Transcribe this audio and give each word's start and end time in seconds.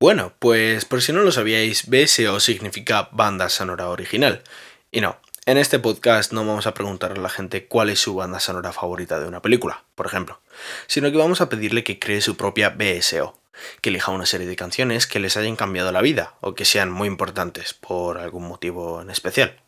Bueno, 0.00 0.32
pues 0.38 0.84
por 0.84 1.02
si 1.02 1.12
no 1.12 1.22
lo 1.22 1.32
sabíais, 1.32 1.88
BSO 1.88 2.38
significa 2.38 3.08
banda 3.10 3.48
sonora 3.48 3.88
original. 3.88 4.44
Y 4.92 5.00
no, 5.00 5.18
en 5.44 5.58
este 5.58 5.80
podcast 5.80 6.32
no 6.32 6.46
vamos 6.46 6.68
a 6.68 6.74
preguntar 6.74 7.10
a 7.10 7.20
la 7.20 7.28
gente 7.28 7.66
cuál 7.66 7.90
es 7.90 7.98
su 7.98 8.14
banda 8.14 8.38
sonora 8.38 8.72
favorita 8.72 9.18
de 9.18 9.26
una 9.26 9.42
película, 9.42 9.82
por 9.96 10.06
ejemplo, 10.06 10.40
sino 10.86 11.10
que 11.10 11.18
vamos 11.18 11.40
a 11.40 11.48
pedirle 11.48 11.82
que 11.82 11.98
cree 11.98 12.20
su 12.20 12.36
propia 12.36 12.68
BSO, 12.68 13.40
que 13.80 13.90
elija 13.90 14.12
una 14.12 14.24
serie 14.24 14.46
de 14.46 14.54
canciones 14.54 15.08
que 15.08 15.18
les 15.18 15.36
hayan 15.36 15.56
cambiado 15.56 15.90
la 15.90 16.00
vida 16.00 16.34
o 16.42 16.54
que 16.54 16.64
sean 16.64 16.92
muy 16.92 17.08
importantes 17.08 17.74
por 17.74 18.18
algún 18.18 18.46
motivo 18.46 19.02
en 19.02 19.10
especial. 19.10 19.60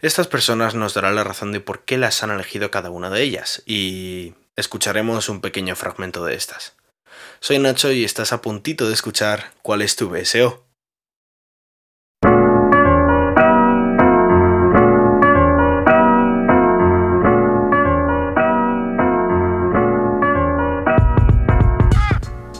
Estas 0.00 0.26
personas 0.26 0.74
nos 0.74 0.94
darán 0.94 1.16
la 1.16 1.24
razón 1.24 1.52
de 1.52 1.60
por 1.60 1.84
qué 1.84 1.98
las 1.98 2.22
han 2.22 2.30
elegido 2.30 2.70
cada 2.70 2.88
una 2.88 3.10
de 3.10 3.20
ellas 3.20 3.62
y 3.66 4.32
escucharemos 4.56 5.28
un 5.28 5.42
pequeño 5.42 5.76
fragmento 5.76 6.24
de 6.24 6.34
estas. 6.34 6.79
Soy 7.40 7.58
Nacho 7.58 7.90
y 7.92 8.04
estás 8.04 8.32
a 8.32 8.42
puntito 8.42 8.86
de 8.86 8.94
escuchar 8.94 9.52
cuál 9.62 9.82
es 9.82 9.96
tu 9.96 10.08
BSO. 10.08 10.64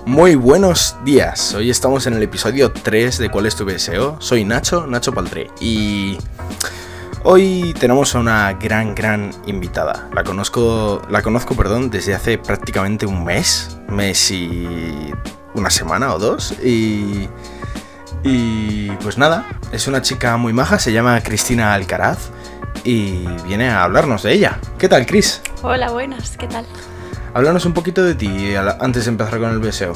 Muy 0.07 0.35
buenos 0.35 0.97
días, 1.05 1.55
hoy 1.55 1.71
estamos 1.71 2.07
en 2.07 2.15
el 2.15 2.23
episodio 2.23 2.73
3 2.73 3.17
de 3.17 3.31
¿Cuál 3.31 3.47
es 3.47 3.57
tu 3.57 3.65
BSO? 3.65 4.21
Soy 4.21 4.45
Nacho, 4.45 4.87
Nacho 4.87 5.13
Paltré, 5.13 5.47
y 5.61 6.19
hoy 7.25 7.75
tenemos 7.79 8.15
a 8.15 8.19
una 8.19 8.53
gran, 8.55 8.95
gran 8.95 9.31
invitada. 9.47 10.09
La 10.15 10.25
conozco, 10.25 11.03
la 11.09 11.23
conozco, 11.23 11.55
perdón, 11.55 11.91
desde 11.91 12.15
hace 12.15 12.39
prácticamente 12.39 13.07
un 13.07 13.25
mes, 13.25 13.79
mes 13.89 14.31
y 14.31 15.13
una 15.55 15.71
semana 15.71 16.15
o 16.15 16.19
dos, 16.19 16.53
y, 16.63 17.29
y 18.23 18.91
pues 19.03 19.19
nada, 19.19 19.47
es 19.73 19.87
una 19.89 20.03
chica 20.03 20.37
muy 20.37 20.53
maja, 20.53 20.79
se 20.79 20.93
llama 20.93 21.21
Cristina 21.23 21.75
Alcaraz, 21.75 22.31
y 22.85 23.27
viene 23.45 23.71
a 23.71 23.85
hablarnos 23.85 24.23
de 24.23 24.33
ella. 24.33 24.59
¿Qué 24.79 24.89
tal, 24.89 25.07
Cris? 25.07 25.43
Hola, 25.63 25.91
buenas, 25.91 26.37
¿qué 26.37 26.47
tal? 26.47 26.65
Háblanos 27.35 27.65
un 27.65 27.75
poquito 27.75 28.03
de 28.03 28.15
ti 28.15 28.55
antes 28.81 29.05
de 29.05 29.11
empezar 29.11 29.39
con 29.39 29.51
el 29.51 29.59
BSO. 29.59 29.93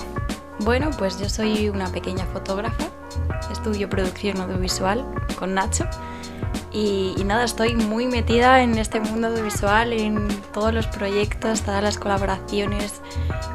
Bueno, 0.60 0.90
pues 0.96 1.18
yo 1.18 1.28
soy 1.28 1.68
una 1.68 1.88
pequeña 1.88 2.24
fotógrafa, 2.26 2.84
estudio 3.50 3.88
producción 3.88 4.40
audiovisual 4.40 5.04
con 5.36 5.54
Nacho 5.54 5.84
y, 6.74 7.14
y, 7.16 7.24
nada, 7.24 7.44
estoy 7.44 7.76
muy 7.76 8.06
metida 8.06 8.60
en 8.60 8.76
este 8.78 8.98
mundo 8.98 9.28
audiovisual, 9.28 9.92
en 9.92 10.28
todos 10.52 10.74
los 10.74 10.86
proyectos, 10.88 11.62
todas 11.62 11.82
las 11.82 11.98
colaboraciones 11.98 13.00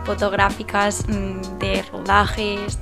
fotográficas, 0.06 1.06
mm, 1.08 1.60
de 1.60 1.84
rodajes, 1.92 2.80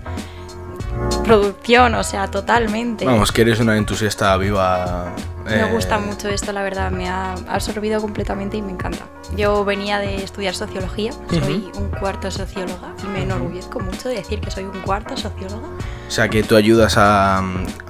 producción, 1.23 1.95
o 1.95 2.03
sea, 2.03 2.29
totalmente. 2.29 3.05
Vamos, 3.05 3.31
que 3.31 3.41
eres 3.41 3.59
una 3.59 3.77
entusiasta 3.77 4.35
viva. 4.37 5.13
Me 5.45 5.71
gusta 5.71 5.97
mucho 5.97 6.27
esto, 6.27 6.51
la 6.51 6.61
verdad, 6.61 6.91
me 6.91 7.09
ha 7.09 7.33
absorbido 7.47 8.01
completamente 8.01 8.57
y 8.57 8.61
me 8.61 8.71
encanta. 8.71 9.05
Yo 9.35 9.63
venía 9.63 9.97
de 9.97 10.23
estudiar 10.23 10.53
sociología, 10.53 11.13
soy 11.29 11.71
un 11.75 11.89
cuarto 11.89 12.29
socióloga 12.29 12.93
y 13.03 13.07
me 13.07 13.23
enorgullezco 13.23 13.79
mucho 13.79 14.09
de 14.09 14.15
decir 14.15 14.41
que 14.41 14.51
soy 14.51 14.65
un 14.65 14.81
cuarto 14.81 15.15
socióloga. 15.15 15.67
O 16.07 16.11
sea, 16.11 16.29
que 16.29 16.41
tú 16.43 16.55
ayudas 16.55 16.97
a... 16.97 17.39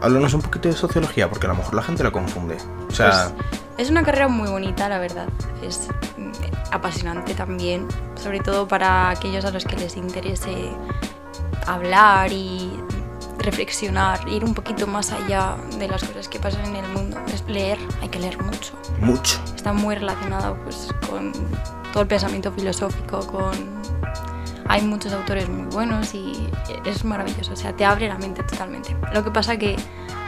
Háblanos 0.01 0.33
un 0.33 0.41
poquito 0.41 0.69
de 0.69 0.75
sociología, 0.75 1.29
porque 1.29 1.45
a 1.45 1.49
lo 1.49 1.55
mejor 1.55 1.75
la 1.75 1.83
gente 1.83 2.03
la 2.03 2.11
confunde. 2.11 2.57
O 2.89 2.91
sea... 2.91 3.31
Pues, 3.35 3.61
es 3.77 3.91
una 3.91 4.03
carrera 4.03 4.27
muy 4.27 4.49
bonita, 4.49 4.89
la 4.89 4.97
verdad. 4.97 5.27
Es 5.61 5.87
apasionante 6.71 7.35
también, 7.35 7.87
sobre 8.15 8.39
todo 8.39 8.67
para 8.67 9.09
aquellos 9.09 9.45
a 9.45 9.51
los 9.51 9.65
que 9.65 9.75
les 9.75 9.95
interese 9.95 10.71
hablar 11.67 12.31
y 12.31 12.71
reflexionar, 13.37 14.27
ir 14.27 14.43
un 14.43 14.53
poquito 14.53 14.87
más 14.87 15.11
allá 15.11 15.55
de 15.77 15.87
las 15.87 16.03
cosas 16.03 16.27
que 16.27 16.39
pasan 16.39 16.65
en 16.65 16.77
el 16.77 16.91
mundo. 16.91 17.17
Es 17.33 17.43
leer, 17.47 17.77
hay 18.01 18.09
que 18.09 18.19
leer 18.19 18.41
mucho. 18.41 18.73
Mucho. 18.99 19.39
Está 19.55 19.73
muy 19.73 19.95
relacionado 19.95 20.57
pues, 20.63 20.89
con 21.09 21.31
todo 21.93 22.01
el 22.01 22.07
pensamiento 22.07 22.51
filosófico, 22.51 23.25
con... 23.27 23.77
Hay 24.69 24.81
muchos 24.81 25.13
autores 25.13 25.47
muy 25.49 25.65
buenos 25.67 26.13
y 26.13 26.49
es 26.85 27.05
maravilloso, 27.05 27.53
o 27.53 27.55
sea, 27.55 27.73
te 27.73 27.85
abre 27.85 28.07
la 28.07 28.17
mente 28.17 28.43
totalmente. 28.43 28.95
Lo 29.13 29.23
que 29.23 29.31
pasa 29.31 29.57
que 29.57 29.77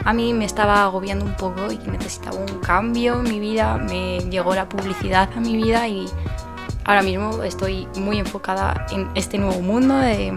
a 0.04 0.12
mí 0.12 0.32
me 0.32 0.44
estaba 0.44 0.84
agobiando 0.84 1.24
un 1.24 1.36
poco 1.36 1.70
y 1.70 1.78
necesitaba 1.90 2.38
un 2.38 2.60
cambio 2.60 3.20
en 3.20 3.24
mi 3.24 3.40
vida, 3.40 3.76
me 3.76 4.20
llegó 4.30 4.54
la 4.54 4.68
publicidad 4.68 5.28
a 5.36 5.40
mi 5.40 5.56
vida 5.56 5.86
y 5.88 6.06
ahora 6.84 7.02
mismo 7.02 7.42
estoy 7.42 7.86
muy 7.96 8.18
enfocada 8.18 8.86
en 8.90 9.08
este 9.14 9.38
nuevo 9.38 9.60
mundo 9.60 9.96
de 9.96 10.32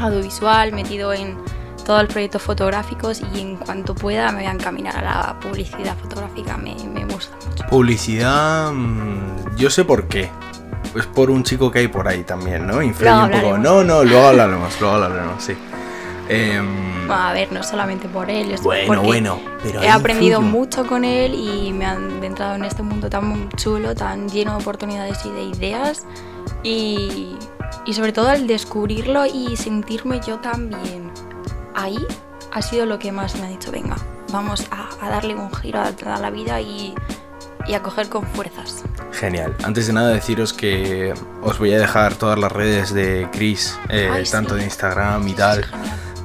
audiovisual, 0.00 0.72
metido 0.72 1.12
en 1.12 1.36
todos 1.84 2.02
los 2.02 2.12
proyectos 2.12 2.42
fotográficos 2.42 3.22
y 3.34 3.40
en 3.40 3.56
cuanto 3.56 3.94
pueda 3.94 4.30
me 4.32 4.38
voy 4.38 4.46
a 4.46 4.52
encaminar 4.52 4.96
a 4.96 5.02
la 5.02 5.40
publicidad 5.40 5.96
fotográfica, 5.96 6.56
me, 6.56 6.74
me 6.92 7.04
gusta 7.04 7.36
mucho. 7.48 7.64
Publicidad, 7.68 8.72
mm, 8.72 9.56
yo 9.56 9.70
sé 9.70 9.84
por 9.84 10.08
qué. 10.08 10.30
Es 10.94 11.06
por 11.06 11.30
un 11.30 11.42
chico 11.42 11.70
que 11.70 11.80
hay 11.80 11.88
por 11.88 12.06
ahí 12.06 12.22
también, 12.22 12.66
¿no? 12.66 12.82
Influye 12.82 13.12
un 13.12 13.30
poco. 13.30 13.58
No, 13.58 13.82
no, 13.82 14.04
luego 14.04 14.28
hablaremos, 14.28 14.80
luego 14.80 14.96
hablaremos, 14.96 15.42
sí. 15.42 15.54
Eh, 16.28 16.60
a 17.10 17.32
ver, 17.34 17.52
no 17.52 17.62
solamente 17.62 18.08
por 18.08 18.30
él, 18.30 18.56
bueno, 18.62 19.02
bueno, 19.02 19.38
pero 19.62 19.82
he 19.82 19.90
aprendido 19.90 20.40
mucho 20.40 20.86
con 20.86 21.04
él 21.04 21.34
y 21.34 21.70
me 21.70 21.84
han 21.84 22.24
entrado 22.24 22.54
en 22.54 22.64
este 22.64 22.82
mundo 22.82 23.10
tan 23.10 23.50
chulo, 23.56 23.94
tan 23.94 24.30
lleno 24.30 24.52
de 24.52 24.62
oportunidades 24.62 25.18
y 25.26 25.30
de 25.30 25.42
ideas 25.42 26.06
y, 26.62 27.36
y 27.84 27.92
sobre 27.92 28.12
todo 28.12 28.30
al 28.30 28.46
descubrirlo 28.46 29.26
y 29.26 29.54
sentirme 29.58 30.20
yo 30.26 30.38
también 30.38 31.12
ahí 31.74 31.98
ha 32.52 32.62
sido 32.62 32.86
lo 32.86 32.98
que 32.98 33.12
más 33.12 33.36
me 33.36 33.46
ha 33.46 33.48
dicho, 33.48 33.70
venga, 33.70 33.96
vamos 34.32 34.66
a, 34.70 35.08
darle 35.08 35.34
un 35.34 35.52
giro 35.52 35.80
a, 35.80 36.18
la 36.18 36.30
vida 36.30 36.60
y, 36.60 36.94
a 37.72 37.82
coger 37.82 38.08
con 38.10 38.26
fuerzas. 38.26 38.84
Genial. 39.12 39.54
Antes 39.64 39.86
de 39.86 39.92
nada 39.94 40.08
deciros 40.08 40.52
que 40.52 41.14
os 41.42 41.58
voy 41.58 41.72
a 41.72 41.78
dejar 41.78 42.14
todas 42.16 42.38
las 42.38 42.52
redes 42.52 42.92
de 42.92 43.28
Chris, 43.32 43.78
eh, 43.88 44.24
tanto 44.30 44.56
de 44.56 44.64
Instagram 44.64 45.26
y 45.28 45.32
tal, 45.32 45.64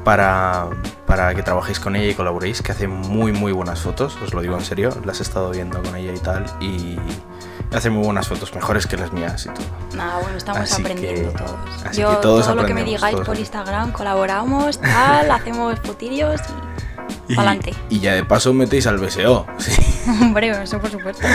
para, 0.03 0.67
para 1.05 1.33
que 1.35 1.43
trabajéis 1.43 1.79
con 1.79 1.95
ella 1.95 2.11
y 2.11 2.15
colaboréis, 2.15 2.61
que 2.61 2.71
hace 2.71 2.87
muy 2.87 3.31
muy 3.31 3.51
buenas 3.51 3.79
fotos, 3.79 4.17
os 4.23 4.33
lo 4.33 4.41
digo 4.41 4.57
en 4.57 4.65
serio, 4.65 4.89
las 5.05 5.19
he 5.19 5.23
estado 5.23 5.51
viendo 5.51 5.81
con 5.81 5.95
ella 5.95 6.13
y 6.13 6.19
tal, 6.19 6.45
y 6.59 6.97
hace 7.71 7.89
muy 7.89 8.03
buenas 8.03 8.27
fotos, 8.27 8.53
mejores 8.53 8.87
que 8.87 8.97
las 8.97 9.13
mías 9.13 9.45
y 9.45 9.49
todo. 9.49 9.65
Nada, 9.95 10.19
bueno, 10.19 10.37
estamos 10.37 10.73
aprendiendo 10.73 11.31
todos. 11.31 11.95
Yo, 11.95 12.17
todo 12.17 12.55
lo 12.55 12.65
que 12.65 12.73
me 12.73 12.83
digáis 12.83 13.17
por 13.17 13.37
Instagram, 13.37 13.91
colaboramos, 13.91 14.79
tal, 14.79 15.31
hacemos 15.31 15.79
fotillos 15.79 16.41
y, 17.27 17.35
para 17.35 17.51
adelante. 17.51 17.75
Y 17.89 17.99
ya 17.99 18.13
de 18.15 18.25
paso 18.25 18.53
metéis 18.53 18.87
al 18.87 18.97
BSO. 18.97 19.45
Sí. 19.59 19.98
Hombre, 20.21 20.49
eso 20.63 20.79
por 20.79 20.89
supuesto. 20.89 21.25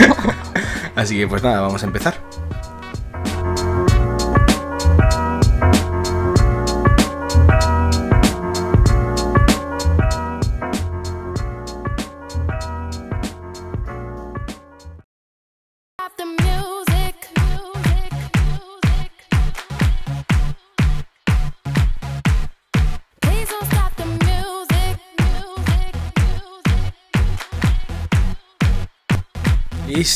así 0.95 1.17
que 1.17 1.27
pues 1.27 1.43
nada, 1.43 1.61
vamos 1.61 1.83
a 1.83 1.85
empezar. 1.85 2.15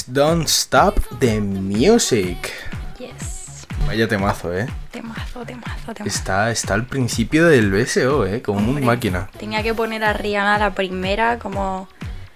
Don't 0.07 0.47
Stop 0.47 0.99
the 1.19 1.39
Music. 1.39 2.51
Yes. 2.99 3.65
Vaya 3.87 4.07
temazo, 4.07 4.55
¿eh? 4.55 4.67
Temazo, 4.91 5.43
temazo, 5.45 5.93
temazo. 5.95 6.03
Está, 6.05 6.51
está 6.51 6.75
al 6.75 6.85
principio 6.85 7.47
del 7.47 7.71
BSO, 7.71 8.27
¿eh? 8.27 8.43
Como 8.43 8.59
muy 8.59 8.83
máquina. 8.83 9.29
Tenía 9.39 9.63
que 9.63 9.73
poner 9.73 10.03
a 10.03 10.13
Rihanna 10.13 10.59
la 10.59 10.75
primera 10.75 11.39
como, 11.39 11.87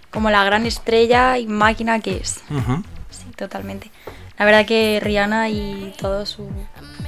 como 0.10 0.32
la 0.32 0.44
gran 0.44 0.66
estrella 0.66 1.38
y 1.38 1.46
máquina 1.46 2.00
que 2.00 2.18
es. 2.18 2.42
Sí, 3.12 3.28
totalmente. 3.36 3.92
La 4.40 4.46
verdad 4.46 4.66
que 4.66 5.00
Rihanna 5.00 5.50
y 5.50 5.94
toda 6.00 6.26
su, 6.26 6.50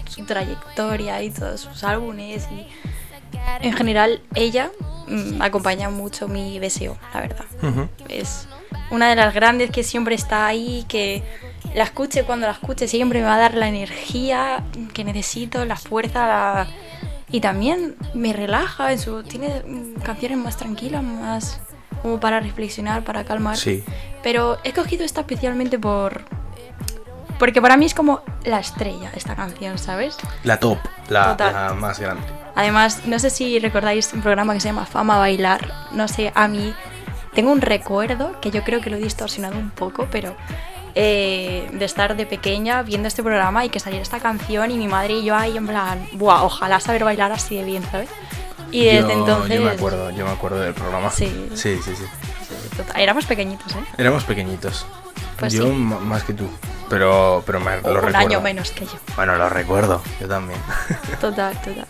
su 0.08 0.26
trayectoria 0.26 1.24
y 1.24 1.32
todos 1.32 1.62
sus 1.62 1.84
álbumes 1.84 2.48
y 2.52 2.68
en 3.62 3.74
general 3.74 4.22
ella 4.34 4.72
mm, 5.08 5.42
acompaña 5.42 5.90
mucho 5.90 6.28
mi 6.28 6.60
deseo, 6.60 6.98
la 7.14 7.22
verdad. 7.22 7.46
Es 8.10 8.48
una 8.92 9.10
de 9.10 9.16
las 9.16 9.34
grandes 9.34 9.72
que 9.72 9.84
siempre 9.84 10.16
está 10.16 10.48
ahí, 10.48 10.86
que 10.88 11.24
la 11.74 11.84
escuche 11.84 12.24
cuando 12.24 12.48
la 12.48 12.54
escuche, 12.54 12.88
siempre 12.88 13.20
me 13.20 13.26
va 13.26 13.36
a 13.36 13.40
dar 13.40 13.54
la 13.56 13.68
energía 13.68 14.64
que 14.94 15.04
necesito, 15.04 15.66
la 15.66 15.76
fuerza, 15.76 16.68
y 17.30 17.42
también 17.42 17.96
me 18.14 18.34
relaja. 18.34 18.90
Tiene 19.28 19.62
canciones 20.04 20.38
más 20.38 20.58
tranquilas, 20.58 21.04
más 21.04 21.60
como 22.02 22.20
para 22.20 22.40
reflexionar, 22.40 23.04
para 23.04 23.26
calmar. 23.26 23.58
Sí. 23.58 23.84
Pero 24.24 24.58
he 24.64 24.74
cogido 24.74 25.04
esta 25.04 25.22
especialmente 25.22 25.80
por 25.80 26.24
Porque 27.40 27.62
para 27.62 27.78
mí 27.78 27.86
es 27.86 27.94
como 27.94 28.22
la 28.44 28.60
estrella 28.60 29.12
esta 29.16 29.36
canción, 29.36 29.78
¿sabes? 29.78 30.18
La 30.44 30.60
top, 30.60 30.78
la, 31.10 31.36
la 31.38 31.74
más 31.74 32.00
grande. 32.00 32.24
Además, 32.56 33.02
no 33.06 33.20
sé 33.20 33.30
si 33.30 33.60
recordáis 33.60 34.14
un 34.14 34.22
programa 34.22 34.54
que 34.54 34.62
se 34.62 34.70
llama 34.70 34.86
Fama 34.86 35.18
Bailar. 35.18 35.74
No 35.92 36.08
sé, 36.08 36.32
a 36.34 36.48
mí 36.48 36.74
tengo 37.34 37.52
un 37.52 37.62
recuerdo 37.62 38.40
que 38.40 38.50
yo 38.52 38.64
creo 38.64 38.80
que 38.80 38.90
lo 38.90 38.96
he 38.96 39.02
distorsionado 39.02 39.58
un 39.60 39.70
poco, 39.70 40.08
pero 40.10 40.36
eh, 40.96 41.70
de 41.74 41.84
estar 41.84 42.16
de 42.16 42.26
pequeña 42.26 42.82
viendo 42.82 43.10
este 43.10 43.22
programa 43.22 43.66
y 43.66 43.70
que 43.70 43.82
saliera 43.82 44.02
esta 44.02 44.22
canción 44.22 44.72
y 44.72 44.78
mi 44.78 44.88
madre 44.88 45.16
y 45.16 45.26
yo 45.26 45.36
ahí 45.36 45.58
en 45.58 45.68
plan, 45.68 46.08
Buah, 46.14 46.44
ojalá 46.44 46.80
saber 46.80 47.04
bailar 47.04 47.34
así 47.34 47.58
de 47.58 47.66
bien, 47.66 47.84
¿sabes? 47.92 48.10
Y 48.72 48.86
desde 48.86 49.02
yo, 49.02 49.20
entonces... 49.20 49.60
yo 49.60 49.66
me 49.66 49.72
acuerdo, 49.72 50.12
yo 50.12 50.26
me 50.26 50.32
acuerdo 50.32 50.60
del 50.62 50.74
programa. 50.74 51.12
Sí. 51.12 51.50
sí, 51.54 51.78
sí. 51.84 51.96
sí. 51.96 52.06
Total, 52.78 53.02
éramos 53.02 53.26
pequeñitos, 53.26 53.74
¿eh? 53.74 53.86
Éramos 53.98 54.24
pequeñitos. 54.24 54.86
Pues 55.40 55.54
yo 55.54 55.66
sí. 55.66 55.72
más 55.74 56.24
que 56.24 56.34
tú, 56.34 56.50
pero, 56.90 57.44
pero 57.46 57.60
me, 57.60 57.82
lo 57.82 57.90
un 57.90 57.96
recuerdo. 57.96 58.18
año 58.18 58.42
menos 58.42 58.72
que 58.72 58.86
yo. 58.86 58.94
Bueno, 59.16 59.36
lo 59.36 59.50
recuerdo, 59.50 60.02
yo 60.20 60.28
también. 60.28 60.60
Total, 61.20 61.60
total. 61.62 61.88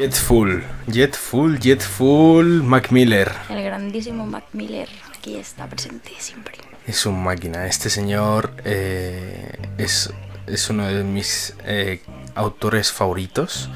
Jetful, 0.00 0.64
Jetful, 0.90 1.60
Jetful, 1.60 2.62
Mac 2.62 2.90
Miller. 2.90 3.30
El 3.50 3.62
grandísimo 3.62 4.24
Mac 4.24 4.44
Miller 4.54 4.88
aquí 5.14 5.36
está 5.36 5.66
presente 5.66 6.12
siempre. 6.18 6.54
Es 6.86 7.04
un 7.04 7.22
máquina. 7.22 7.66
Este 7.66 7.90
señor 7.90 8.50
eh, 8.64 9.58
es, 9.76 10.10
es 10.46 10.70
uno 10.70 10.86
de 10.86 11.04
mis 11.04 11.54
eh, 11.66 12.00
autores 12.34 12.90
favoritos. 12.90 13.68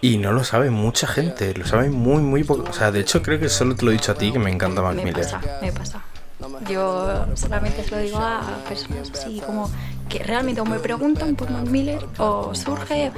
Y 0.00 0.16
no 0.16 0.32
lo 0.32 0.44
sabe 0.44 0.70
mucha 0.70 1.06
gente. 1.06 1.52
Lo 1.52 1.66
sabe 1.66 1.90
muy, 1.90 2.22
muy 2.22 2.42
poco. 2.42 2.70
O 2.70 2.72
sea, 2.72 2.90
de 2.90 3.00
hecho, 3.00 3.20
creo 3.20 3.38
que 3.38 3.50
solo 3.50 3.76
te 3.76 3.84
lo 3.84 3.90
he 3.90 3.94
dicho 3.94 4.12
a 4.12 4.14
ti 4.14 4.32
que 4.32 4.38
me 4.38 4.50
encanta 4.50 4.80
Mac 4.80 4.94
Me 4.94 5.04
Miller. 5.04 5.24
pasa, 5.24 5.42
me 5.60 5.72
pasa. 5.72 6.02
Yo 6.70 7.26
solamente 7.36 7.84
se 7.84 7.90
lo 7.90 7.98
digo 7.98 8.16
a 8.16 8.64
personas 8.66 9.10
así 9.10 9.42
como 9.44 9.70
que 10.10 10.18
realmente 10.22 10.60
o 10.60 10.66
me 10.66 10.78
preguntan 10.78 11.36
por 11.36 11.48
Mac 11.50 11.66
Miller 11.66 12.04
o 12.18 12.54
surge, 12.54 13.12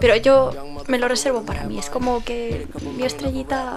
pero 0.00 0.16
yo 0.16 0.52
me 0.86 0.98
lo 0.98 1.08
reservo 1.08 1.42
para 1.42 1.64
mí. 1.64 1.78
Es 1.78 1.90
como 1.90 2.24
que 2.24 2.66
mi 2.96 3.04
estrellita 3.04 3.76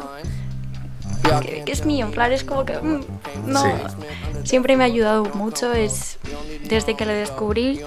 que, 1.41 1.63
que 1.65 1.71
es 1.71 1.85
mío, 1.85 2.05
en 2.05 2.11
plan 2.11 2.31
es 2.31 2.43
como 2.43 2.63
que 2.63 2.77
mm, 2.77 3.01
no. 3.47 3.63
Sí. 3.63 3.71
Siempre 4.43 4.77
me 4.77 4.83
ha 4.83 4.87
ayudado 4.87 5.25
mucho, 5.33 5.73
es 5.73 6.17
desde 6.69 6.95
que 6.95 7.05
lo 7.05 7.11
descubrí. 7.11 7.81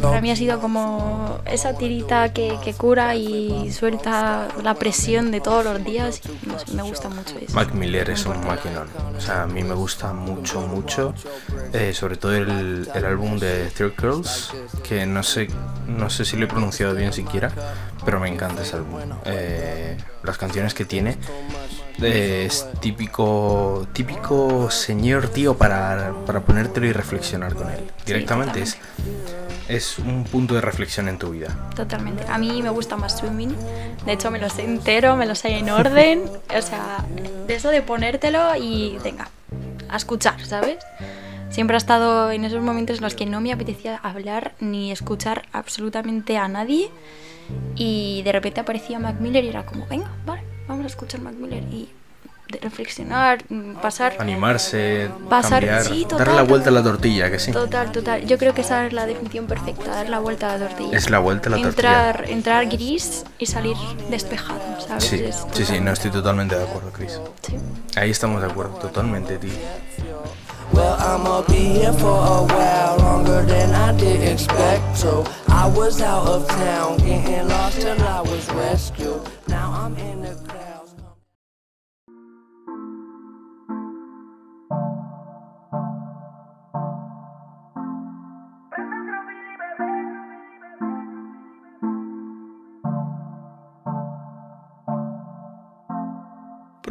Para 0.00 0.20
mí 0.20 0.30
ha 0.30 0.36
sido 0.36 0.60
como 0.60 1.38
esa 1.46 1.76
tirita 1.76 2.32
que, 2.32 2.58
que 2.62 2.74
cura 2.74 3.14
y 3.14 3.70
suelta 3.72 4.48
la 4.62 4.74
presión 4.74 5.30
de 5.30 5.40
todos 5.40 5.64
los 5.64 5.82
días. 5.84 6.20
y 6.24 6.46
no 6.48 6.58
sé, 6.58 6.72
me 6.72 6.82
gusta 6.82 7.08
mucho 7.08 7.36
eso. 7.38 7.54
Mac 7.54 7.72
Miller 7.72 8.10
es 8.10 8.26
un 8.26 8.44
maquinón. 8.46 8.88
O 9.16 9.20
sea, 9.20 9.42
a 9.42 9.46
mí 9.46 9.62
me 9.62 9.74
gusta 9.74 10.12
mucho, 10.12 10.60
mucho. 10.62 11.14
eh, 11.72 11.92
sobre 11.94 12.16
todo 12.16 12.34
el, 12.34 12.88
el 12.94 13.04
álbum 13.04 13.38
de 13.38 13.70
Third 13.70 13.94
Girls, 13.98 14.50
que 14.82 15.06
no 15.06 15.22
sé, 15.22 15.48
no 15.86 16.10
sé 16.10 16.24
si 16.24 16.36
lo 16.36 16.44
he 16.44 16.48
pronunciado 16.48 16.94
bien 16.94 17.12
siquiera, 17.12 17.50
pero 18.04 18.20
me 18.20 18.28
encanta 18.28 18.62
ese 18.62 18.76
álbum. 18.76 19.00
Eh, 19.24 19.96
las 20.22 20.38
canciones 20.38 20.74
que 20.74 20.84
tiene 20.84 21.16
eh, 22.02 22.44
es 22.46 22.66
típico, 22.80 23.86
típico 23.92 24.70
señor 24.70 25.28
tío 25.28 25.56
para, 25.56 26.12
para 26.26 26.40
ponértelo 26.40 26.86
y 26.86 26.92
reflexionar 26.92 27.54
con 27.54 27.70
él. 27.70 27.90
Directamente 28.06 28.62
es, 28.62 28.76
es 29.68 29.98
un 29.98 30.24
punto 30.24 30.54
de 30.54 30.60
reflexión 30.60 31.08
en 31.08 31.18
tu 31.18 31.30
vida. 31.30 31.70
Totalmente. 31.74 32.24
A 32.28 32.38
mí 32.38 32.62
me 32.62 32.70
gusta 32.70 32.96
más 32.96 33.18
swimming. 33.18 33.54
De 34.04 34.12
hecho, 34.12 34.30
me 34.30 34.38
lo 34.38 34.48
sé 34.50 34.64
entero, 34.64 35.16
me 35.16 35.26
lo 35.26 35.34
sé 35.34 35.56
en 35.58 35.70
orden. 35.70 36.24
O 36.56 36.62
sea, 36.62 37.04
de 37.46 37.54
eso 37.54 37.70
de 37.70 37.82
ponértelo 37.82 38.56
y 38.56 38.98
venga, 39.02 39.28
a 39.88 39.96
escuchar, 39.96 40.44
¿sabes? 40.44 40.78
Siempre 41.50 41.76
ha 41.76 41.78
estado 41.78 42.30
en 42.32 42.44
esos 42.44 42.62
momentos 42.62 42.98
en 42.98 43.04
los 43.04 43.14
que 43.14 43.26
no 43.26 43.40
me 43.40 43.52
apetecía 43.52 43.96
hablar 43.96 44.54
ni 44.60 44.90
escuchar 44.90 45.46
absolutamente 45.52 46.36
a 46.36 46.48
nadie. 46.48 46.90
Y 47.76 48.22
de 48.22 48.32
repente 48.32 48.60
aparecía 48.60 48.98
Mac 48.98 49.20
Miller 49.20 49.44
y 49.44 49.48
era 49.48 49.64
como, 49.64 49.86
venga, 49.86 50.10
vale, 50.26 50.42
vamos 50.66 50.84
a 50.84 50.88
escuchar 50.88 51.20
Mac 51.20 51.34
Miller. 51.34 51.62
Y 51.64 51.88
reflexionar, 52.62 53.44
mm, 53.48 53.74
pasar. 53.82 54.16
Animarse, 54.18 55.10
Pasar- 55.28 55.60
cambiar, 55.64 55.84
sí, 55.84 56.02
total, 56.04 56.18
darle 56.18 56.34
la 56.34 56.42
vuelta 56.42 56.68
a 56.70 56.72
la 56.72 56.82
tortilla, 56.82 57.30
que 57.30 57.38
sí. 57.38 57.52
Total, 57.52 57.92
total. 57.92 58.26
Yo 58.26 58.38
creo 58.38 58.54
que 58.54 58.60
esa 58.62 58.86
es 58.86 58.92
la 58.92 59.06
definición 59.06 59.46
perfecta, 59.46 59.90
dar 59.90 60.08
la 60.08 60.18
vuelta 60.18 60.52
a 60.52 60.58
la 60.58 60.68
tortilla. 60.68 60.96
Es 60.96 61.10
la 61.10 61.18
vuelta 61.18 61.48
a 61.48 61.52
la 61.52 61.58
entrar, 61.58 62.24
Entrar 62.28 62.66
gris 62.66 63.24
y 63.38 63.46
salir 63.46 63.76
despejado, 64.10 64.60
¿sabes? 64.86 65.04
Sí, 65.04 65.22
Es 65.24 65.44
sí, 65.52 65.64
sí, 65.64 65.80
no 65.80 65.92
estoy 65.92 66.10
totalmente 66.10 66.56
de 66.56 66.64
acuerdo, 66.64 66.90
Chris. 66.92 67.20
sí. 67.42 67.56
Ahí 67.96 68.10
estamos 68.10 68.40
de 68.40 68.48
acuerdo, 68.48 68.74
totalmente, 68.78 69.38
tío. 69.38 69.50
Well, 70.72 70.96
I'ma 70.98 71.42
be 71.46 71.54
here 71.78 71.92
for 71.92 72.18
a 72.26 72.40
while, 72.42 72.96
longer 72.98 73.44
than 73.46 73.72
I 73.74 73.92
did 73.96 74.22
expect. 74.26 74.96
So 74.96 75.22
I 75.48 75.66
was 75.68 76.00
out 76.00 76.26
of 76.26 76.48
town, 76.48 76.96
getting 76.96 77.46
lost 77.46 77.78
till 77.78 77.92
I 78.02 78.20
was 78.22 78.48
rescued. 78.56 79.20
Now 79.46 79.72
I'm 79.72 79.96
in 79.98 80.22
the 80.22 80.34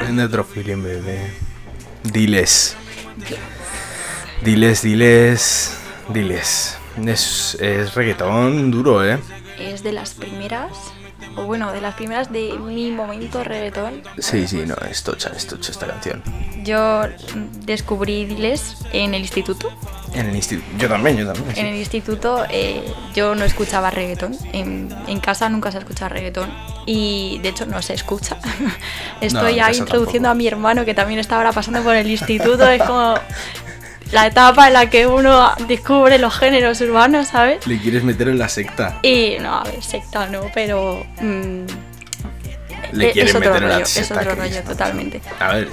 Prende 0.05 0.23
otro 0.23 0.45
bebé. 0.55 1.31
Diles. 2.03 2.75
Diles, 4.43 4.81
diles, 4.81 5.77
diles. 6.09 6.77
Es, 7.05 7.57
es 7.61 7.95
reggaetón 7.95 8.69
duro, 8.69 9.05
¿eh? 9.05 9.17
Es 9.57 9.81
de 9.81 9.93
las 9.93 10.13
primeras, 10.13 10.71
o 11.37 11.45
bueno, 11.45 11.71
de 11.71 11.79
las 11.79 11.95
primeras 11.95 12.31
de 12.31 12.57
mi 12.59 12.91
momento 12.91 13.43
reggaetón. 13.43 14.03
Sí, 14.17 14.45
sí, 14.47 14.63
no, 14.65 14.75
es 14.89 15.03
tocha, 15.03 15.31
es 15.35 15.47
tocha 15.47 15.71
esta 15.71 15.87
canción. 15.87 16.21
Yo 16.63 17.03
descubrí 17.65 18.25
Diles 18.25 18.75
en 18.91 19.13
el 19.13 19.21
instituto. 19.21 19.71
En 20.13 20.27
el 20.27 20.35
instituto. 20.35 20.67
Yo 20.77 20.87
también, 20.89 21.17
yo 21.17 21.25
también. 21.31 21.55
sí. 21.55 21.59
En 21.61 21.67
el 21.67 21.75
instituto 21.75 22.45
eh, 22.49 22.83
yo 23.15 23.33
no 23.35 23.43
escuchaba 23.45 23.89
reggaetón. 23.91 24.35
En, 24.53 24.89
en 25.07 25.19
casa 25.19 25.49
nunca 25.49 25.71
se 25.71 25.79
escucha 25.79 26.07
reggaetón. 26.09 26.51
Y 26.85 27.39
de 27.41 27.49
hecho 27.49 27.65
no 27.65 27.81
se 27.81 27.93
escucha. 27.93 28.37
Estoy 29.21 29.55
en 29.59 29.63
ahí 29.65 29.77
introduciendo 29.77 30.27
tampoco. 30.27 30.31
a 30.31 30.35
mi 30.35 30.47
hermano 30.47 30.85
que 30.85 30.93
también 30.93 31.19
está 31.19 31.37
ahora 31.37 31.51
pasando 31.51 31.81
por 31.81 31.95
el 31.95 32.09
instituto. 32.09 32.69
Es 32.69 32.81
como 32.83 33.15
la 34.11 34.27
etapa 34.27 34.67
en 34.67 34.73
la 34.73 34.89
que 34.89 35.07
uno 35.07 35.51
descubre 35.67 36.19
los 36.19 36.37
géneros 36.37 36.79
urbanos, 36.81 37.29
¿sabes? 37.29 37.65
Le 37.65 37.79
quieres 37.79 38.03
meter 38.03 38.27
en 38.27 38.37
la 38.37 38.47
secta. 38.49 38.99
Y 39.01 39.37
no, 39.39 39.55
a 39.59 39.63
ver, 39.63 39.81
secta 39.81 40.27
no, 40.27 40.41
pero... 40.53 41.03
mm, 41.19 41.61
Le 42.91 43.11
quieres 43.11 43.33
meter 43.33 43.55
en 43.55 43.69
la 43.69 43.73
rollo, 43.75 43.85
secta. 43.87 44.13
es 44.21 44.27
otro 44.27 44.35
rollo, 44.35 44.61
totalmente. 44.61 45.21
A 45.39 45.53
ver, 45.55 45.69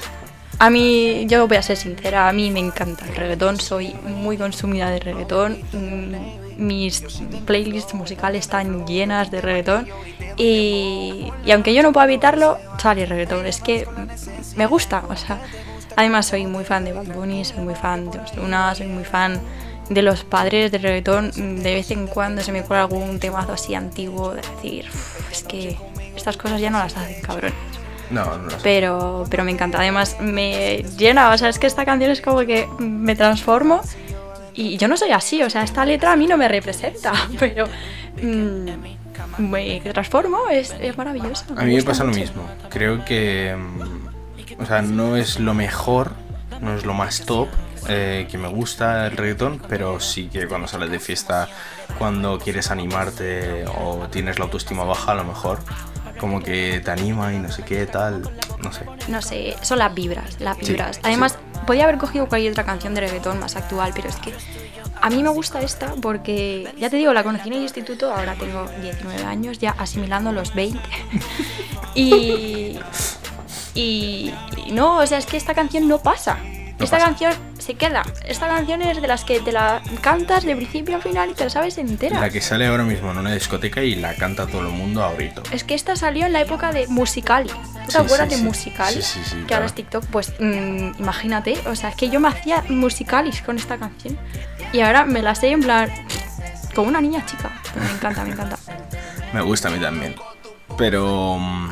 A 0.62 0.68
mí, 0.68 1.24
yo 1.26 1.48
voy 1.48 1.56
a 1.56 1.62
ser 1.62 1.78
sincera, 1.78 2.28
a 2.28 2.34
mí 2.34 2.50
me 2.50 2.60
encanta 2.60 3.06
el 3.06 3.16
reggaetón, 3.16 3.58
soy 3.58 3.94
muy 4.04 4.36
consumida 4.36 4.90
de 4.90 5.00
reggaetón, 5.00 5.58
mm, 5.72 6.62
mis 6.62 7.02
playlists 7.46 7.94
musicales 7.94 8.40
están 8.40 8.86
llenas 8.86 9.30
de 9.30 9.40
reggaetón 9.40 9.88
y, 10.36 11.32
y 11.46 11.50
aunque 11.52 11.72
yo 11.72 11.82
no 11.82 11.94
pueda 11.94 12.04
evitarlo, 12.04 12.58
sale 12.76 13.06
reggaetón, 13.06 13.46
es 13.46 13.62
que 13.62 13.88
me 14.56 14.66
gusta, 14.66 15.02
o 15.08 15.16
sea, 15.16 15.40
además 15.96 16.26
soy 16.26 16.44
muy 16.46 16.64
fan 16.64 16.84
de 16.84 16.92
Bad 16.92 17.06
Bunny, 17.06 17.42
soy 17.42 17.64
muy 17.64 17.74
fan 17.74 18.10
de 18.10 18.18
Ozuna, 18.18 18.74
soy 18.74 18.88
muy 18.88 19.04
fan 19.04 19.40
de 19.88 20.02
los 20.02 20.24
padres 20.24 20.70
del 20.70 20.82
reggaetón, 20.82 21.30
mm, 21.34 21.56
de 21.62 21.72
vez 21.74 21.90
en 21.90 22.06
cuando 22.06 22.42
se 22.42 22.52
me 22.52 22.62
cuela 22.64 22.82
algún 22.82 23.18
temazo 23.18 23.54
así 23.54 23.74
antiguo, 23.74 24.34
de 24.34 24.42
decir, 24.42 24.84
"Uf, 24.92 25.32
es 25.32 25.42
que 25.42 25.78
estas 26.14 26.36
cosas 26.36 26.60
ya 26.60 26.68
no 26.68 26.78
las 26.80 26.94
hacen, 26.98 27.22
cabrón. 27.22 27.54
No, 28.10 28.24
no 28.38 28.44
lo 28.44 28.50
sé. 28.50 28.56
Pero, 28.62 29.24
pero 29.30 29.44
me 29.44 29.50
encanta. 29.50 29.78
Además, 29.78 30.16
me 30.20 30.84
llena. 30.96 31.30
O 31.30 31.38
sea, 31.38 31.48
es 31.48 31.58
que 31.58 31.66
esta 31.66 31.84
canción 31.84 32.10
es 32.10 32.20
como 32.20 32.40
que 32.40 32.68
me 32.78 33.14
transformo. 33.16 33.80
Y 34.54 34.76
yo 34.78 34.88
no 34.88 34.96
soy 34.96 35.10
así. 35.12 35.42
O 35.42 35.50
sea, 35.50 35.62
esta 35.62 35.84
letra 35.84 36.12
a 36.12 36.16
mí 36.16 36.26
no 36.26 36.36
me 36.36 36.48
representa. 36.48 37.12
Pero 37.38 37.66
mm, 38.22 38.68
me 39.38 39.80
transformo. 39.92 40.48
Es, 40.50 40.74
es 40.80 40.96
maravilloso. 40.98 41.44
A 41.56 41.62
mí 41.64 41.74
me 41.76 41.82
pasa 41.82 42.04
lo 42.04 42.10
mucho. 42.10 42.20
mismo. 42.20 42.42
Creo 42.68 43.04
que. 43.04 43.56
mm, 43.56 44.62
O 44.62 44.66
sea, 44.66 44.82
no 44.82 45.16
es 45.16 45.38
lo 45.38 45.54
mejor, 45.54 46.12
no 46.60 46.74
es 46.74 46.84
lo 46.84 46.92
más 46.94 47.24
top, 47.24 47.48
eh, 47.88 48.26
que 48.30 48.36
me 48.36 48.48
gusta 48.48 49.06
el 49.06 49.16
reggaetón, 49.16 49.60
pero 49.68 50.00
sí 50.00 50.28
que 50.30 50.46
cuando 50.46 50.68
sales 50.68 50.90
de 50.90 50.98
fiesta, 51.00 51.48
cuando 51.98 52.38
quieres 52.38 52.70
animarte 52.70 53.64
o 53.66 54.06
tienes 54.10 54.38
la 54.38 54.44
autoestima 54.44 54.84
baja, 54.84 55.12
a 55.12 55.14
lo 55.14 55.24
mejor 55.24 55.60
como 56.20 56.42
que 56.42 56.82
te 56.84 56.90
anima 56.90 57.32
y 57.32 57.38
no 57.38 57.50
sé 57.50 57.64
qué 57.64 57.86
tal, 57.86 58.22
no 58.62 58.72
sé. 58.72 58.84
No 59.08 59.22
sé, 59.22 59.56
son 59.62 59.78
las 59.78 59.94
vibras, 59.94 60.38
las 60.38 60.58
Sí, 60.58 60.66
vibras. 60.66 61.00
Además, 61.02 61.38
podía 61.66 61.84
haber 61.84 61.96
cogido 61.96 62.28
cualquier 62.28 62.52
otra 62.52 62.64
canción 62.64 62.94
de 62.94 63.00
reggaetón 63.00 63.40
más 63.40 63.56
actual, 63.56 63.92
pero 63.94 64.10
es 64.10 64.16
que 64.16 64.34
a 65.00 65.08
mí 65.08 65.22
me 65.22 65.30
gusta 65.30 65.62
esta 65.62 65.94
porque, 66.02 66.72
ya 66.76 66.90
te 66.90 66.96
digo, 66.96 67.14
la 67.14 67.24
conocí 67.24 67.48
en 67.48 67.54
el 67.54 67.62
instituto, 67.62 68.12
ahora 68.14 68.34
tengo 68.34 68.68
19 68.82 69.24
años, 69.24 69.58
ya 69.58 69.74
asimilando 69.78 70.30
los 70.30 70.54
20. 70.54 70.78
y, 71.94 72.78
y, 73.74 74.34
y 74.66 74.72
no, 74.72 74.98
o 74.98 75.06
sea, 75.06 75.16
es 75.16 75.24
que 75.24 75.38
esta 75.38 75.54
canción 75.54 75.88
no 75.88 76.00
pasa. 76.02 76.38
Esta 76.84 76.96
pasa. 76.96 77.06
canción 77.08 77.32
se 77.58 77.74
queda. 77.74 78.02
Esta 78.24 78.48
canción 78.48 78.82
es 78.82 79.00
de 79.00 79.06
las 79.08 79.24
que 79.24 79.40
te 79.40 79.52
la 79.52 79.82
cantas 80.00 80.44
de 80.44 80.56
principio 80.56 80.96
a 80.96 81.00
final 81.00 81.30
y 81.30 81.34
te 81.34 81.44
la 81.44 81.50
sabes 81.50 81.78
entera. 81.78 82.20
La 82.20 82.30
que 82.30 82.40
sale 82.40 82.66
ahora 82.66 82.84
mismo 82.84 83.10
en 83.10 83.18
una 83.18 83.32
discoteca 83.32 83.82
y 83.82 83.94
la 83.96 84.14
canta 84.14 84.46
todo 84.46 84.62
el 84.62 84.68
mundo 84.68 85.04
a 85.04 85.12
grito. 85.12 85.42
Es 85.52 85.64
que 85.64 85.74
esta 85.74 85.96
salió 85.96 86.26
en 86.26 86.32
la 86.32 86.40
época 86.40 86.72
de 86.72 86.86
Musicali. 86.88 87.48
¿Tú 87.50 87.92
te 87.92 87.98
acuerdas 87.98 88.30
de. 88.30 88.36
Musicali? 88.38 88.94
Sí, 88.94 89.02
sí, 89.02 89.20
sí, 89.24 89.36
que 89.36 89.46
claro. 89.46 89.54
ahora 89.56 89.66
es 89.66 89.74
TikTok. 89.74 90.04
Pues 90.06 90.32
mm, 90.38 90.92
imagínate, 90.98 91.58
o 91.66 91.74
sea, 91.76 91.90
es 91.90 91.96
que 91.96 92.08
yo 92.08 92.20
me 92.20 92.28
hacía 92.28 92.64
musicalis 92.68 93.42
con 93.42 93.56
esta 93.56 93.76
canción. 93.76 94.18
Y 94.72 94.80
ahora 94.80 95.04
me 95.04 95.22
la 95.22 95.34
sé 95.34 95.50
en 95.50 95.60
plan. 95.60 95.90
como 96.74 96.88
una 96.88 97.00
niña 97.00 97.24
chica. 97.26 97.50
Me 97.74 97.90
encanta, 97.90 98.24
me 98.24 98.32
encanta. 98.32 98.56
Me 99.32 99.42
gusta 99.42 99.68
a 99.68 99.70
mí 99.70 99.78
también. 99.78 100.16
Pero 100.76 101.36
mm, 101.38 101.68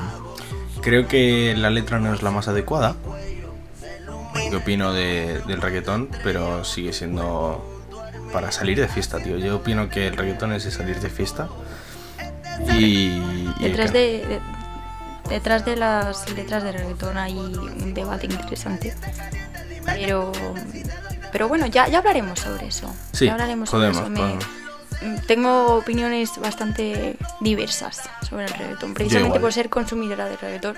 creo 0.81 1.09
que 1.09 1.55
la 1.57 1.71
letra 1.71 1.99
no 1.99 2.15
es 2.15 2.23
la 2.23 2.31
más 2.31 2.47
adecuada. 2.47 2.95
¿Qué 4.51 4.57
opino 4.57 4.93
de- 4.93 5.41
del 5.47 5.61
reggaetón? 5.61 6.09
Pero 6.23 6.65
sigue 6.65 6.93
siendo 6.93 7.65
para 8.33 8.51
salir 8.53 8.79
de 8.81 8.89
fiesta, 8.89 9.19
tío. 9.19 9.37
Yo 9.39 9.57
opino 9.57 9.89
que 9.89 10.07
el 10.07 10.17
reggaetón 10.17 10.53
es 10.53 10.65
de 10.65 10.71
salir 10.71 11.01
de 11.01 11.11
fiesta. 11.11 11.49
Y. 12.79 12.83
y 12.83 13.55
Detrás 13.61 13.91
que- 13.93 13.99
de, 13.99 14.27
de- 14.27 14.41
detrás 15.29 15.65
de 15.65 15.77
las 15.77 16.29
letras 16.31 16.63
de 16.63 16.73
reggaetón 16.73 17.17
hay 17.17 17.37
un 17.37 17.95
debate 17.95 18.27
interesante. 18.27 18.95
Pero. 19.85 20.33
Pero 21.31 21.47
bueno, 21.49 21.67
ya, 21.67 21.89
ya 21.89 21.99
hablaremos 21.99 22.41
sobre 22.41 22.69
eso. 22.69 22.91
Sí, 23.13 23.27
ya 23.27 23.33
hablaremos 23.33 23.69
podemos, 23.71 23.97
sobre 23.99 24.13
eso. 24.15 24.23
Me- 24.23 24.37
podemos. 24.39 24.47
Mm, 25.03 25.27
tengo 25.27 25.77
opiniones 25.77 26.39
bastante 26.39 27.17
diversas 27.41 28.09
sobre 28.29 28.45
el 28.47 28.51
reggaetón, 28.53 28.95
precisamente 28.95 29.41
por 29.41 29.53
ser 29.53 29.69
consumidora 29.69 30.27
de 30.27 30.37
reggaetón. 30.37 30.77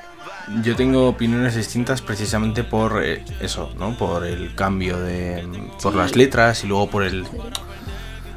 Yo 0.62 0.74
tengo 0.76 1.08
opiniones 1.08 1.54
distintas 1.54 2.02
precisamente 2.02 2.64
por 2.64 3.02
eh, 3.04 3.24
eso, 3.40 3.72
¿no? 3.78 3.96
Por 3.96 4.24
el 4.26 4.54
cambio 4.54 4.98
de. 4.98 5.46
por 5.82 5.92
Sí. 5.92 5.98
las 5.98 6.16
letras 6.16 6.64
y 6.64 6.66
luego 6.66 6.88
por 6.88 7.02
el. 7.04 7.26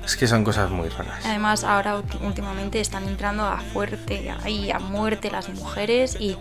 Es 0.06 0.18
que 0.18 0.28
son 0.28 0.44
cosas 0.44 0.70
muy 0.70 0.90
raras. 0.90 1.26
Además, 1.26 1.64
ahora 1.64 2.02
últimamente 2.22 2.82
están 2.82 3.08
entrando 3.08 3.44
a 3.46 3.60
fuerte, 3.60 4.34
ahí 4.44 4.70
a 4.70 4.80
muerte 4.80 5.32
las 5.32 5.48
mujeres 5.48 6.18
y, 6.20 6.36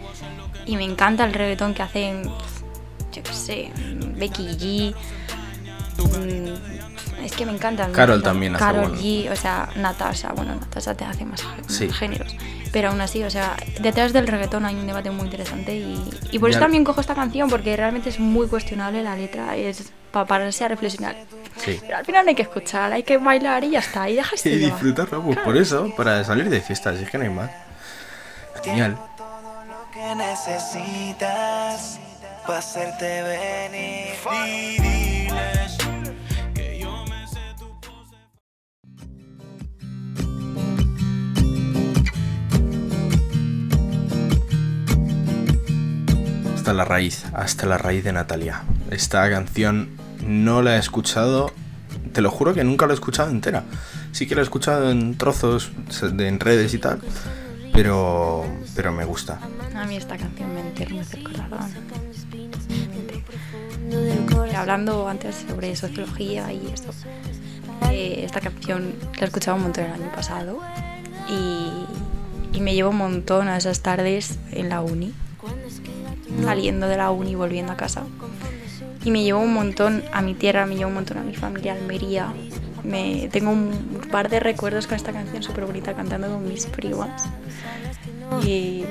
y 0.67 0.77
me 0.77 0.83
encanta 0.85 1.25
el 1.25 1.33
reggaetón 1.33 1.73
que 1.73 1.83
hacen, 1.83 2.25
yo 3.13 3.23
qué 3.23 3.33
sé, 3.33 3.73
Becky 4.17 4.49
G. 4.59 4.95
Es 7.25 7.33
que 7.33 7.47
me 7.47 7.53
encanta. 7.53 7.87
me 7.87 7.93
Carol 7.93 8.23
también 8.23 8.55
hace 8.57 8.65
Karol 8.65 8.89
bueno. 8.91 8.97
G, 9.03 9.31
o 9.31 9.37
sea, 9.37 9.69
Natasha, 9.77 10.33
bueno, 10.33 10.55
Natasha 10.55 10.95
te 10.95 11.05
hace 11.05 11.25
más, 11.25 11.43
Sí. 11.69 11.89
géneros. 11.91 12.35
Pero 12.73 12.89
aún 12.89 13.01
así, 13.01 13.23
o 13.23 13.31
sea, 13.31 13.57
detrás 13.81 14.13
del 14.13 14.27
reggaetón 14.27 14.65
hay 14.65 14.75
un 14.75 14.87
debate 14.87 15.11
muy 15.11 15.25
interesante 15.27 15.75
y, 15.75 16.03
y 16.31 16.39
por 16.39 16.49
eso 16.51 16.59
también 16.59 16.85
cojo 16.85 17.01
esta 17.03 17.15
canción 17.15 17.51
porque 17.51 17.77
realmente 17.77 18.09
es 18.09 18.19
muy 18.19 18.49
cuestionable 18.49 19.03
la 19.03 19.15
letra, 19.15 19.57
es 19.57 19.93
para 20.11 20.27
pararse 20.27 20.65
a 20.65 20.69
reflexionar. 20.69 21.17
Sí. 21.57 21.79
Pero 21.83 21.99
al 21.99 22.05
final 22.07 22.25
no 22.25 22.31
hay 22.31 22.35
que 22.35 22.43
escuchar, 22.43 22.93
hay 22.93 23.03
que 23.03 23.19
bailar 23.19 23.63
y 23.65 23.71
ya 23.73 23.81
está, 23.81 24.09
y 24.09 24.15
llevar. 24.15 24.31
disfrutarlo, 24.45 25.23
pues 25.23 25.39
por 25.41 25.57
eso, 25.57 25.95
para 25.97 26.25
salir 26.25 26.49
de 26.49 26.61
fiestas, 26.63 26.99
es 26.99 27.11
que 27.11 27.19
no 27.19 27.25
hay 27.25 27.31
más. 27.31 27.51
Genial. 28.65 28.93
lo 28.93 29.91
que 29.93 30.15
necesitas 30.15 31.99
para 32.47 32.59
hacerte 32.59 33.23
venir. 33.23 34.13
Hasta 46.63 46.75
la 46.75 46.85
raíz, 46.85 47.25
hasta 47.33 47.67
la 47.67 47.77
raíz 47.77 48.05
de 48.05 48.13
Natalia. 48.13 48.63
Esta 48.93 49.29
canción 49.29 49.89
no 50.25 50.63
la 50.63 50.77
he 50.77 50.79
escuchado, 50.79 51.53
te 52.13 52.21
lo 52.21 52.31
juro 52.31 52.55
que 52.55 52.63
nunca 52.63 52.87
la 52.87 52.93
he 52.93 52.95
escuchado 52.95 53.31
entera. 53.31 53.65
Sí 54.13 54.29
que 54.29 54.37
la 54.37 54.43
he 54.43 54.45
escuchado 54.45 54.89
en 54.93 55.19
trozos 55.19 55.73
en 56.01 56.39
redes 56.39 56.73
y 56.73 56.79
tal, 56.79 57.01
pero 57.73 58.45
pero 58.77 58.93
me 58.93 59.05
gusta. 59.05 59.41
A 59.75 59.87
mí 59.87 59.97
esta 59.97 60.17
canción 60.17 60.55
me 60.55 60.61
enternece 60.61 61.17
el 61.17 61.25
corazón. 61.25 61.73
Hablando 64.57 65.09
antes 65.09 65.45
sobre 65.49 65.75
sociología 65.75 66.53
y 66.53 66.71
esto, 66.73 66.93
eh, 67.91 68.23
esta 68.25 68.41
canción 68.41 68.95
la 69.17 69.23
he 69.23 69.25
escuchado 69.25 69.57
un 69.57 69.65
montón 69.65 69.87
el 69.87 69.95
año 69.95 70.13
pasado 70.15 70.61
y, 71.29 72.57
y 72.57 72.61
me 72.61 72.73
llevo 72.73 72.91
un 72.91 72.99
montón 72.99 73.49
a 73.49 73.57
esas 73.57 73.81
tardes 73.81 74.39
en 74.53 74.69
la 74.69 74.81
uni, 74.81 75.13
saliendo 76.43 76.89
de 76.89 76.97
la 76.97 77.11
uni 77.11 77.33
y 77.33 77.35
volviendo 77.35 77.73
a 77.73 77.77
casa. 77.77 78.03
Y 79.05 79.11
me 79.11 79.23
llevo 79.23 79.41
un 79.41 79.53
montón 79.53 80.03
a 80.13 80.23
mi 80.23 80.35
tierra, 80.35 80.67
me 80.67 80.77
llevo 80.77 80.89
un 80.89 80.95
montón 80.95 81.19
a 81.19 81.23
mi 81.23 81.35
familia, 81.35 81.73
Almería. 81.73 82.33
Me, 82.85 83.29
tengo 83.31 83.51
un 83.51 84.01
par 84.11 84.29
de 84.29 84.41
recuerdos 84.41 84.87
con 84.87 84.97
esta 84.97 85.13
canción 85.13 85.43
súper 85.43 85.67
bonita 85.67 85.95
cantando 85.95 86.29
con 86.29 86.49
mis 86.49 86.67
primas 86.67 87.29
y 88.45 88.85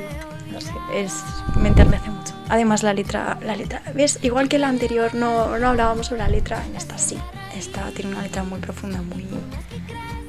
no 0.52 0.62
sé, 0.62 0.72
es, 0.96 1.24
me 1.58 1.70
enternece 1.70 2.10
mucho. 2.10 2.34
Además 2.50 2.84
la 2.84 2.94
letra, 2.94 3.38
la 3.42 3.56
letra, 3.56 3.82
ves, 3.94 4.20
igual 4.22 4.50
que 4.50 4.60
la 4.60 4.68
anterior 4.70 5.14
no, 5.16 5.58
no 5.58 5.68
hablábamos 5.68 6.08
sobre 6.08 6.22
la 6.22 6.30
letra, 6.30 6.64
en 6.66 6.76
esta 6.76 6.98
sí. 6.98 7.18
Esta 7.58 7.90
tiene 7.92 8.12
una 8.12 8.22
letra 8.22 8.44
muy 8.44 8.60
profunda, 8.60 9.02
muy, 9.02 9.28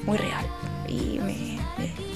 muy 0.05 0.19
real 0.19 0.45
y 0.89 1.19
me, 1.21 1.59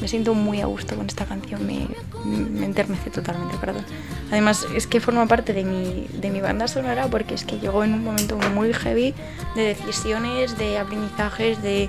me- 0.06 0.08
siento 0.08 0.34
muy 0.34 0.60
a 0.60 0.66
gusto 0.66 0.94
con 0.96 1.06
esta 1.06 1.24
canción, 1.24 1.66
me, 1.66 1.86
me 2.24 2.64
enternece 2.64 3.10
totalmente 3.10 3.54
el 3.54 3.60
corazón. 3.60 3.84
Además 4.30 4.66
es 4.74 4.86
que 4.86 5.00
forma 5.00 5.26
parte 5.26 5.52
de 5.52 5.64
mi, 5.64 6.06
de 6.12 6.30
mi 6.30 6.40
banda 6.40 6.68
sonora 6.68 7.06
porque 7.08 7.34
es 7.34 7.44
que 7.44 7.58
llegó 7.58 7.84
en 7.84 7.94
un 7.94 8.04
momento 8.04 8.38
muy 8.54 8.72
heavy 8.72 9.14
de 9.54 9.62
decisiones, 9.62 10.56
de 10.58 10.78
aprendizajes, 10.78 11.62
de, 11.62 11.88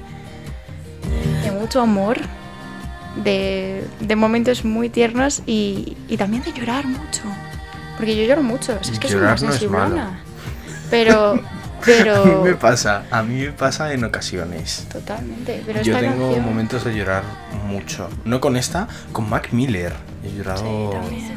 de 1.44 1.52
mucho 1.52 1.82
amor 1.82 2.18
de, 3.24 3.84
de 4.00 4.16
momentos 4.16 4.64
muy 4.66 4.90
tiernos 4.90 5.42
y, 5.46 5.98
y 6.08 6.18
también 6.18 6.44
de 6.44 6.54
llorar 6.54 6.86
mucho. 6.86 7.22
Porque 7.98 8.16
yo 8.16 8.24
lloro 8.28 8.44
mucho, 8.44 8.78
o 8.80 8.84
sea, 8.84 8.94
es 8.94 9.00
que 9.00 9.08
Llorar 9.10 9.40
soy 9.40 9.48
no 9.48 9.54
una 9.54 9.58
es 9.64 9.70
malo. 9.72 9.96
sensiblona. 9.96 10.20
Pero, 11.86 12.16
A 12.24 12.26
mí 12.26 12.32
me 12.44 12.56
pasa, 12.56 13.04
a 13.12 13.24
mí 13.24 13.42
me 13.42 13.52
pasa 13.52 13.94
en 13.94 14.04
ocasiones. 14.04 14.88
Totalmente. 14.92 15.62
Pero 15.66 15.82
Yo 15.82 15.96
esta 15.96 16.08
tengo 16.10 16.26
canción- 16.28 16.46
momentos 16.46 16.84
de 16.84 16.96
llorar 16.96 17.24
mucho. 17.68 18.10
No 18.26 18.40
con 18.42 18.58
esta, 18.58 18.88
con 19.12 19.30
Mac 19.30 19.50
Miller. 19.52 19.94
He 20.24 20.36
llorado. 20.36 20.92
Sí. 21.10 21.32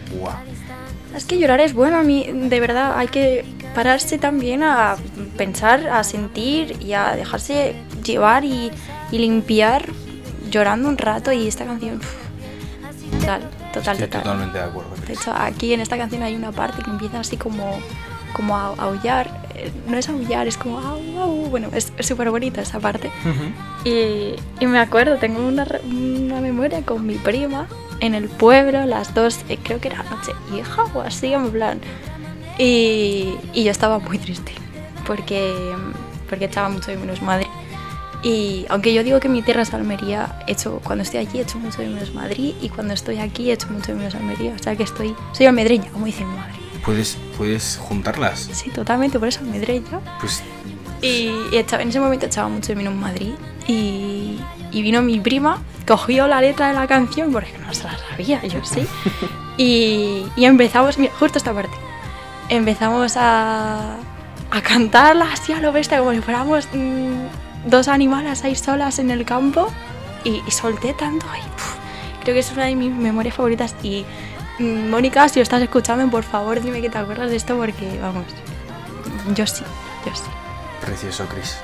Es 1.15 1.25
que 1.25 1.39
llorar 1.39 1.61
es 1.61 1.75
bueno, 1.75 1.97
a 1.99 2.03
mí 2.03 2.29
de 2.33 2.61
verdad 2.61 2.95
hay 2.97 3.09
que 3.09 3.45
pararse 3.75 4.19
también 4.19 4.63
a 4.63 4.97
pensar, 5.37 5.89
a 5.89 6.05
sentir 6.05 6.77
y 6.81 6.93
a 6.93 7.15
dejarse 7.17 7.75
llevar 8.05 8.45
y, 8.45 8.71
y 9.11 9.19
limpiar 9.19 9.87
llorando 10.51 10.89
un 10.89 10.99
rato 10.99 11.33
y 11.33 11.47
esta 11.49 11.65
canción... 11.65 12.01
Total, 13.21 13.43
total, 13.73 13.93
Estoy 13.97 14.07
total. 14.09 14.23
totalmente 14.23 14.59
de 14.59 14.65
acuerdo. 14.65 14.91
De 15.07 15.13
hecho, 15.13 15.33
aquí 15.35 15.73
en 15.75 15.81
esta 15.81 15.99
canción 15.99 16.23
hay 16.23 16.35
una 16.37 16.53
parte 16.53 16.83
que 16.83 16.91
empieza 16.91 17.21
así 17.21 17.37
como, 17.37 17.79
como 18.33 18.57
a 18.57 18.69
aullar. 18.79 19.40
No 19.87 19.97
es 19.97 20.09
aullar, 20.09 20.47
es 20.47 20.57
como 20.57 20.79
au, 20.79 21.01
au. 21.21 21.47
Bueno, 21.51 21.69
es 21.75 21.93
súper 22.01 22.31
bonita 22.31 22.63
esa 22.63 22.81
parte. 22.81 23.11
Y, 23.85 24.35
y 24.61 24.67
me 24.67 24.79
acuerdo, 24.79 25.17
tengo 25.17 25.47
una, 25.47 25.67
una 25.85 26.41
memoria 26.41 26.83
con 26.83 27.07
mi 27.07 27.15
prima 27.15 27.67
en 28.01 28.15
el 28.15 28.29
pueblo, 28.29 28.85
las 28.87 29.15
dos, 29.15 29.41
eh, 29.49 29.59
creo 29.63 29.81
que 29.81 29.89
era 29.89 30.03
noche 30.05 30.33
vieja 30.51 30.85
o 30.95 31.01
así, 31.01 31.33
en 31.33 31.51
plan. 31.51 31.81
Y, 32.59 33.35
y 33.55 33.65
yo 33.65 33.71
estaba 33.71 33.99
muy 33.99 34.19
triste 34.19 34.53
porque, 35.07 35.55
porque 36.29 36.47
echaba 36.47 36.69
mucho 36.69 36.91
de 36.91 36.97
menos 36.97 37.23
Madrid. 37.23 37.47
Y 38.23 38.67
aunque 38.69 38.93
yo 38.93 39.03
digo 39.03 39.19
que 39.19 39.31
mi 39.31 39.41
tierra 39.41 39.63
es 39.63 39.73
Almería, 39.73 40.45
echo, 40.47 40.81
cuando 40.85 41.03
estoy 41.03 41.21
allí 41.21 41.41
echo 41.41 41.59
mucho 41.59 41.81
de 41.81 41.89
menos 41.89 42.13
Madrid 42.13 42.55
y 42.61 42.69
cuando 42.69 42.93
estoy 42.93 43.19
aquí 43.19 43.51
echo 43.51 43.67
mucho 43.69 43.93
de 43.93 43.95
menos 43.95 44.15
Almería. 44.15 44.53
O 44.55 44.63
sea 44.63 44.77
que 44.77 44.83
estoy, 44.83 45.15
soy 45.33 45.47
almedreña, 45.47 45.91
como 45.91 46.05
dice 46.05 46.25
mi 46.25 46.35
madre. 46.37 46.60
¿Puedes, 46.85 47.19
puedes 47.37 47.79
juntarlas. 47.83 48.49
Sí, 48.53 48.71
totalmente, 48.71 49.19
por 49.19 49.29
eso 49.29 49.41
almedreña. 49.41 50.01
Pues 50.21 50.43
Y, 51.03 51.31
y 51.53 51.57
echaba- 51.57 51.83
en 51.83 51.89
ese 51.91 52.01
momento 52.01 52.27
echaba 52.27 52.49
mucho 52.49 52.69
de 52.69 52.77
menos 52.77 52.95
Madrid. 52.95 53.33
Y, 53.67 54.41
y 54.73 54.83
vino 54.83 55.03
mi 55.03 55.21
prima, 55.21 55.63
cogió 55.87 56.27
la 56.27 56.41
letra 56.41 56.69
de 56.69 56.75
la 56.75 56.87
canción, 56.87 57.33
porque 57.33 57.53
no 57.65 57.73
se 57.75 57.85
la 57.85 57.97
sabía, 58.11 58.45
yo 58.47 58.65
sí. 58.65 58.87
Y, 59.57 60.25
y 60.37 60.45
empezamos, 60.47 60.99
mira, 60.99 61.13
justo 61.19 61.39
esta 61.39 61.53
parte. 61.53 61.75
Empezamos 62.49 63.17
a, 63.17 63.97
a 64.51 64.61
cantarla 64.63 65.27
así 65.33 65.53
a 65.53 65.61
lo 65.61 65.73
bestia, 65.73 65.99
como 65.99 66.13
si 66.13 66.21
fuéramos 66.21 66.67
mm, 66.73 67.69
dos 67.71 67.89
animales 67.89 68.43
ahí 68.45 68.57
solas 68.57 68.99
en 68.99 69.11
el 69.11 69.25
campo. 69.25 69.69
Y, 70.25 70.43
y 70.47 70.51
solté 70.51 70.93
tanto. 70.95 71.27
Y, 71.37 71.43
puf, 71.51 71.75
creo 72.23 72.35
que 72.35 72.41
es 72.41 72.51
una 72.53 72.65
de 72.67 72.75
mis 72.75 72.91
memorias 72.93 73.35
favoritas. 73.37 73.75
Y 73.83 74.05
Mónica, 74.61 75.29
si 75.29 75.39
lo 75.39 75.43
estás 75.43 75.63
escuchando, 75.63 76.09
por 76.11 76.23
favor 76.23 76.61
dime 76.61 76.83
que 76.83 76.91
te 76.91 76.99
acuerdas 76.99 77.31
de 77.31 77.37
esto 77.37 77.57
porque, 77.57 77.99
vamos, 78.01 78.25
yo 79.35 79.47
sí, 79.47 79.65
yo 80.05 80.15
sí. 80.15 80.23
Precioso, 80.83 81.27
Chris. 81.29 81.57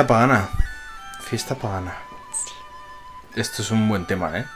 Fiesta 0.00 0.14
pagana. 0.14 0.48
Fiesta 1.20 1.54
pagana. 1.56 1.94
Esto 3.36 3.60
es 3.60 3.70
un 3.70 3.86
buen 3.86 4.06
tema, 4.06 4.38
¿eh? 4.38 4.46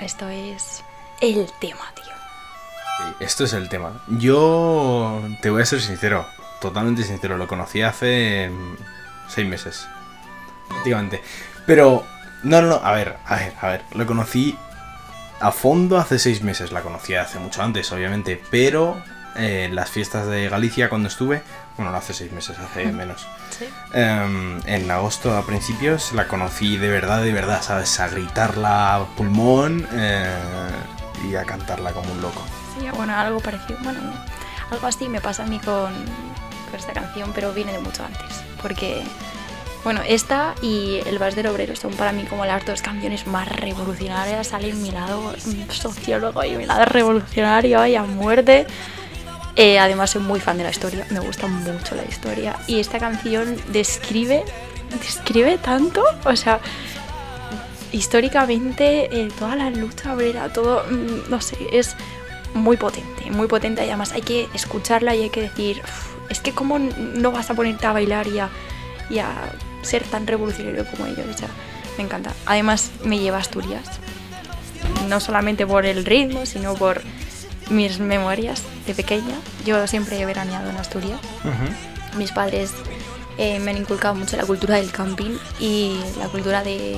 Esto 0.00 0.26
es 0.30 0.82
el 1.20 1.52
tema, 1.60 1.84
tío. 1.94 2.04
Sí, 2.06 3.14
Esto 3.20 3.44
es 3.44 3.52
el 3.52 3.68
tema. 3.68 3.92
Yo 4.08 5.22
te 5.42 5.50
voy 5.50 5.60
a 5.60 5.66
ser 5.66 5.82
sincero, 5.82 6.26
totalmente 6.62 7.02
sincero. 7.02 7.36
Lo 7.36 7.46
conocí 7.46 7.82
hace 7.82 8.48
mm, 8.48 8.76
seis 9.28 9.46
meses. 9.46 9.86
Prácticamente. 10.66 11.22
Pero, 11.66 12.06
no, 12.42 12.62
no, 12.62 12.68
no, 12.68 12.80
a 12.82 12.92
ver, 12.92 13.18
a 13.26 13.36
ver, 13.36 13.52
a 13.60 13.68
ver. 13.68 13.82
Lo 13.92 14.06
conocí 14.06 14.56
a 15.40 15.52
fondo 15.52 15.98
hace 15.98 16.18
seis 16.18 16.40
meses. 16.42 16.72
La 16.72 16.80
conocí 16.80 17.14
hace 17.16 17.38
mucho 17.38 17.62
antes, 17.62 17.92
obviamente. 17.92 18.42
Pero 18.50 18.96
eh, 19.34 19.68
las 19.70 19.90
fiestas 19.90 20.26
de 20.26 20.48
Galicia 20.48 20.88
cuando 20.88 21.08
estuve, 21.08 21.42
bueno, 21.76 21.92
no 21.92 21.98
hace 21.98 22.14
seis 22.14 22.32
meses, 22.32 22.58
hace 22.58 22.86
menos. 22.86 23.26
Sí. 23.50 23.66
Em, 23.92 24.60
en 24.66 24.90
agosto 24.90 25.36
a 25.36 25.44
principios 25.44 26.12
la 26.12 26.26
conocí 26.26 26.76
de 26.78 26.88
verdad, 26.88 27.22
de 27.22 27.32
verdad, 27.32 27.62
¿sabes? 27.62 28.00
A 28.00 28.08
gritarla 28.08 28.96
a 28.96 29.04
pulmón 29.16 29.86
eh, 29.92 30.26
y 31.28 31.34
a 31.34 31.44
cantarla 31.44 31.92
como 31.92 32.10
un 32.12 32.22
loco. 32.22 32.42
Sí, 32.78 32.86
bueno, 32.94 33.14
algo 33.14 33.40
parecido. 33.40 33.78
Bueno, 33.82 34.00
no, 34.00 34.12
algo 34.70 34.86
así 34.86 35.08
me 35.08 35.20
pasa 35.20 35.44
a 35.44 35.46
mí 35.46 35.58
con, 35.58 35.92
con 36.70 36.78
esta 36.78 36.92
canción, 36.92 37.32
pero 37.34 37.52
viene 37.52 37.72
de 37.72 37.78
mucho 37.78 38.04
antes. 38.04 38.42
Porque, 38.62 39.02
bueno, 39.84 40.00
esta 40.06 40.54
y 40.62 41.00
El 41.06 41.18
Vals 41.18 41.36
del 41.36 41.46
Obrero 41.48 41.76
son 41.76 41.92
para 41.92 42.12
mí 42.12 42.24
como 42.24 42.46
las 42.46 42.64
dos 42.64 42.80
canciones 42.80 43.26
más 43.26 43.48
revolucionarias. 43.48 44.48
Sale 44.48 44.72
mi 44.72 44.90
lado 44.92 45.32
mm, 45.32 45.70
sociólogo 45.70 46.42
y 46.42 46.56
mi 46.56 46.64
lado 46.64 46.86
revolucionario 46.86 47.84
y 47.86 47.96
a 47.96 48.02
muerte. 48.02 48.66
Eh, 49.56 49.78
además, 49.78 50.10
soy 50.10 50.22
muy 50.22 50.38
fan 50.38 50.58
de 50.58 50.64
la 50.64 50.70
historia, 50.70 51.06
me 51.10 51.20
gusta 51.20 51.46
mucho 51.46 51.94
la 51.94 52.04
historia. 52.04 52.56
Y 52.66 52.78
esta 52.78 52.98
canción 52.98 53.56
describe, 53.72 54.44
describe 55.00 55.56
tanto, 55.58 56.04
o 56.24 56.36
sea, 56.36 56.60
históricamente 57.90 59.08
eh, 59.10 59.28
toda 59.38 59.56
la 59.56 59.70
lucha 59.70 60.12
obrera, 60.14 60.52
todo, 60.52 60.84
mm, 60.84 61.30
no 61.30 61.40
sé, 61.40 61.56
es 61.72 61.96
muy 62.52 62.76
potente, 62.76 63.30
muy 63.30 63.46
potente. 63.46 63.82
Y 63.84 63.88
además 63.88 64.12
hay 64.12 64.22
que 64.22 64.48
escucharla 64.54 65.14
y 65.14 65.22
hay 65.22 65.30
que 65.30 65.42
decir, 65.42 65.80
"Uf, 65.82 66.30
es 66.30 66.40
que 66.40 66.52
cómo 66.52 66.78
no 66.78 67.32
vas 67.32 67.50
a 67.50 67.54
ponerte 67.54 67.86
a 67.86 67.92
bailar 67.92 68.26
y 68.26 68.38
a, 68.40 68.50
y 69.08 69.18
a 69.20 69.30
ser 69.82 70.02
tan 70.04 70.26
revolucionario 70.26 70.84
como 70.90 71.06
ellos. 71.06 71.26
O 71.34 71.38
sea, 71.38 71.48
me 71.96 72.04
encanta. 72.04 72.32
Además 72.44 72.90
me 73.04 73.18
lleva 73.18 73.38
a 73.38 73.40
Asturias, 73.40 73.84
no 75.08 75.20
solamente 75.20 75.66
por 75.66 75.86
el 75.86 76.04
ritmo, 76.04 76.44
sino 76.44 76.74
por 76.74 77.00
mis 77.70 77.98
memorias 77.98 78.62
de 78.86 78.94
pequeña. 78.94 79.34
Yo 79.64 79.86
siempre 79.86 80.20
he 80.20 80.26
veraneado 80.26 80.70
en 80.70 80.76
Asturias. 80.76 81.20
Mis 82.16 82.32
padres 82.32 82.72
eh, 83.38 83.58
me 83.58 83.72
han 83.72 83.76
inculcado 83.78 84.14
mucho 84.14 84.36
la 84.36 84.44
cultura 84.44 84.76
del 84.76 84.90
camping 84.90 85.36
y 85.60 86.00
la 86.18 86.26
cultura 86.28 86.62
de, 86.62 86.96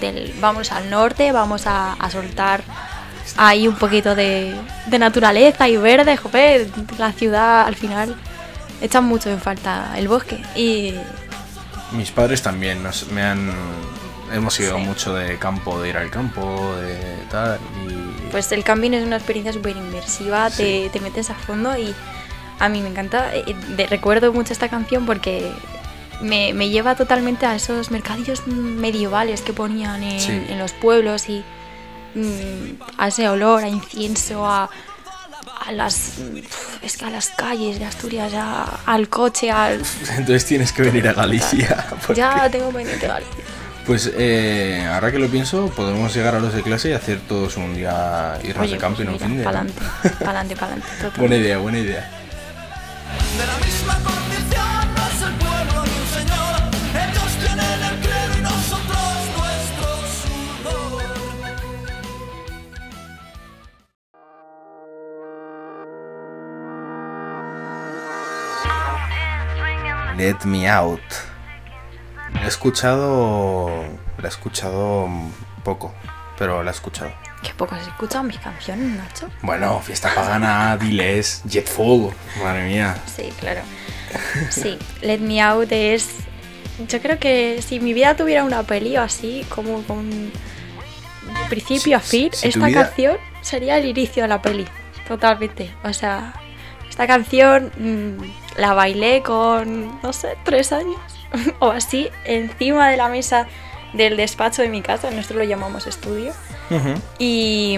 del 0.00 0.34
vamos 0.40 0.72
al 0.72 0.90
norte, 0.90 1.32
vamos 1.32 1.66
a, 1.66 1.94
a 1.94 2.10
soltar 2.10 2.62
ahí 3.36 3.68
un 3.68 3.76
poquito 3.76 4.14
de, 4.14 4.54
de 4.86 4.98
naturaleza 4.98 5.68
y 5.68 5.76
verde, 5.76 6.16
joder, 6.16 6.68
la 6.98 7.12
ciudad 7.12 7.66
al 7.66 7.76
final 7.76 8.16
echa 8.80 9.00
mucho 9.00 9.30
en 9.30 9.40
falta 9.40 9.92
el 9.96 10.08
bosque 10.08 10.42
y 10.56 10.94
Mis 11.92 12.10
padres 12.10 12.42
también 12.42 12.82
nos, 12.82 13.06
me 13.08 13.22
han... 13.22 13.50
Hemos 14.32 14.58
ido 14.60 14.76
Sí. 14.76 14.82
mucho 14.84 15.14
de 15.14 15.36
campo, 15.38 15.80
de 15.80 15.88
ir 15.88 15.96
al 15.96 16.10
campo, 16.10 16.74
de 16.76 16.96
tal, 17.30 17.58
y... 17.88 18.30
pues 18.30 18.52
el 18.52 18.62
camping 18.64 18.92
es 18.92 19.04
una 19.04 19.16
experiencia 19.16 19.52
súper 19.52 19.76
inmersiva, 19.76 20.50
Sí. 20.50 20.88
te, 20.92 20.98
te 20.98 21.00
metes 21.00 21.30
a 21.30 21.34
fondo 21.34 21.76
y 21.76 21.94
a 22.58 22.68
mí 22.68 22.80
me 22.80 22.88
encanta. 22.90 23.34
eh, 23.34 23.56
de- 23.76 23.86
recuerdo 23.86 24.32
mucho 24.32 24.52
esta 24.52 24.68
canción 24.68 25.06
porque 25.06 25.50
me, 26.20 26.52
me 26.52 26.68
lleva 26.68 26.94
totalmente 26.94 27.46
a 27.46 27.54
esos 27.54 27.90
mercadillos 27.90 28.46
medievales 28.46 29.40
que 29.40 29.52
ponían 29.52 30.02
en, 30.02 30.20
Sí. 30.20 30.30
en 30.48 30.58
los 30.58 30.72
pueblos 30.72 31.28
y 31.28 31.42
mm, 32.14 32.82
a 32.98 33.08
ese 33.08 33.28
olor, 33.28 33.64
a 33.64 33.68
incienso, 33.68 34.46
a, 34.46 34.68
a 35.66 35.72
las 35.72 36.14
es 36.82 36.96
que 36.96 37.04
a 37.04 37.10
las 37.10 37.28
calles 37.30 37.78
de 37.78 37.84
Asturias, 37.86 38.32
a- 38.34 38.80
al 38.86 39.08
coche, 39.08 39.50
al 39.50 39.82
Entonces 40.10 40.44
tienes 40.44 40.72
que 40.72 40.82
venir 40.82 41.08
a 41.08 41.12
Galicia. 41.14 41.86
porque- 42.06 42.14
ya 42.20 42.48
tengo 42.50 42.70
pendiente 42.70 43.08
vale. 43.08 43.26
Pues 43.86 44.12
eh, 44.16 44.86
ahora 44.92 45.10
que 45.10 45.18
lo 45.18 45.28
pienso, 45.28 45.68
podemos 45.70 46.14
llegar 46.14 46.34
a 46.34 46.40
los 46.40 46.54
de 46.54 46.62
clase 46.62 46.90
y 46.90 46.92
hacer 46.92 47.18
todos 47.26 47.56
un 47.56 47.74
día 47.74 48.38
irnos 48.44 48.64
Oye, 48.64 48.74
de 48.74 48.78
camping 48.78 49.06
pues 49.06 49.20
un 49.22 49.28
fin 49.28 49.38
de. 49.38 49.44
para 49.44 49.60
adelante, 49.60 49.82
para 50.02 50.30
adelante, 50.30 50.54
para 50.56 50.72
adelante. 50.74 50.90
Buena 51.18 51.36
idea, 51.36 51.58
buena 51.58 51.78
idea. 51.78 52.10
De 53.36 53.46
la 53.46 53.56
misma 53.66 53.94
condición 53.94 54.94
no 54.94 55.02
es 55.08 55.22
el 55.22 55.34
pueblo 55.34 55.84
ni 55.86 55.96
un 55.98 56.06
señor. 56.14 56.54
Ellos 56.94 57.32
tienen 57.40 57.82
el 57.82 57.96
clero 58.00 58.32
y 58.38 58.42
nosotros 58.42 59.12
nuestro 59.36 59.86
sudor. 60.20 61.02
Let 70.16 70.44
Me 70.44 70.68
Out. 70.68 71.00
La 72.34 72.44
he 72.44 72.48
escuchado. 72.48 73.68
La 74.18 74.24
he 74.24 74.28
escuchado 74.28 75.08
poco, 75.64 75.92
pero 76.38 76.62
la 76.62 76.70
he 76.70 76.74
escuchado. 76.74 77.12
Qué 77.42 77.54
poco 77.54 77.74
has 77.74 77.86
escuchado 77.86 78.24
mis 78.24 78.38
canciones, 78.38 78.96
Nacho. 78.98 79.28
Bueno, 79.42 79.80
fiesta 79.80 80.14
pagana, 80.14 80.76
diles, 80.76 81.42
Jetfall, 81.48 82.10
madre 82.42 82.66
mía. 82.68 82.96
Sí, 83.06 83.32
claro. 83.40 83.62
Sí, 84.50 84.78
Let 85.00 85.18
Me 85.18 85.40
Out 85.40 85.72
es. 85.72 86.08
Yo 86.88 87.00
creo 87.00 87.18
que 87.18 87.62
si 87.66 87.78
mi 87.80 87.92
vida 87.94 88.16
tuviera 88.16 88.44
una 88.44 88.62
peli 88.62 88.96
o 88.96 89.02
así, 89.02 89.44
como 89.48 89.82
con. 89.84 90.10
de 90.30 91.48
principio 91.48 91.96
a 91.96 92.00
fin, 92.00 92.30
Si- 92.32 92.40
si 92.42 92.48
esta 92.48 92.66
vida- 92.66 92.84
canción 92.86 93.16
sería 93.40 93.78
el 93.78 93.86
inicio 93.86 94.22
de 94.24 94.28
la 94.28 94.42
peli. 94.42 94.66
Totalmente. 95.08 95.74
O 95.84 95.92
sea, 95.92 96.34
esta 96.88 97.06
canción 97.06 97.72
mm, 97.78 98.58
la 98.60 98.74
bailé 98.74 99.22
con, 99.22 100.00
no 100.02 100.12
sé, 100.12 100.36
tres 100.44 100.72
años 100.72 100.98
o 101.60 101.70
así, 101.70 102.08
encima 102.24 102.88
de 102.88 102.96
la 102.96 103.08
mesa 103.08 103.46
del 103.92 104.16
despacho 104.16 104.62
de 104.62 104.68
mi 104.68 104.82
casa. 104.82 105.10
Nosotros 105.10 105.38
lo 105.38 105.44
llamamos 105.44 105.86
estudio. 105.86 106.32
Y, 107.18 107.76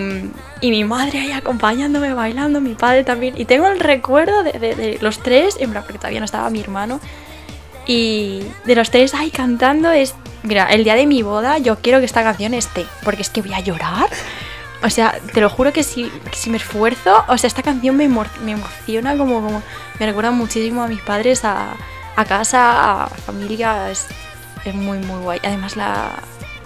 y 0.61 0.71
mi 0.71 0.85
madre 0.85 1.21
ahí 1.21 1.33
acompañándome, 1.33 2.13
bailando, 2.13 2.61
mi 2.61 2.75
padre 2.75 3.05
también. 3.05 3.35
Y 3.39 3.47
tengo 3.47 3.67
el 3.69 3.81
recuerdo 3.81 4.43
de, 4.43 4.53
de- 4.53 4.75
de 4.75 4.99
los 5.01 5.19
tres, 5.23 5.57
en 5.59 5.71
plan, 5.71 5.83
porque 5.85 5.99
todavía 5.99 6.19
no 6.21 6.27
estaba 6.27 6.51
mi 6.51 6.61
hermano. 6.61 7.01
Y 7.87 8.43
de 8.65 8.75
los 8.77 8.91
tres 8.91 9.15
ahí 9.15 9.31
cantando 9.31 9.91
es... 9.91 10.15
Mira, 10.43 10.67
el 10.73 10.85
día 10.85 10.95
de 10.97 11.07
mi 11.07 11.23
boda 11.23 11.59
yo 11.59 11.77
quiero 11.79 12.01
que 12.01 12.05
esta 12.05 12.23
canción 12.23 12.53
esté, 12.53 12.85
porque 13.05 13.23
es 13.23 13.31
que 13.31 13.43
voy 13.43 13.55
a 13.55 13.61
llorar. 13.61 14.09
O 14.83 14.91
sea, 14.91 15.15
te 15.33 15.41
lo 15.41 15.49
juro 15.49 15.73
que 15.73 15.85
si, 15.85 16.11
que 16.31 16.37
si 16.37 16.51
me 16.51 16.57
esfuerzo, 16.57 17.25
o 17.29 17.39
sea, 17.39 17.47
esta 17.49 17.63
canción 17.63 17.97
me, 17.97 18.09
me 18.09 18.53
emociona 18.53 19.17
como, 19.17 19.41
como... 19.41 19.63
Me 20.01 20.07
recuerda 20.07 20.33
muchísimo 20.33 20.83
a 20.83 20.89
mis 20.89 21.01
padres, 21.01 21.45
a, 21.45 21.75
a 22.17 22.25
casa, 22.25 23.05
a 23.05 23.09
familia. 23.09 23.91
Es, 23.91 24.07
es 24.65 24.75
muy, 24.75 24.99
muy 24.99 25.21
guay. 25.23 25.41
Además, 25.43 25.77
la, 25.77 26.11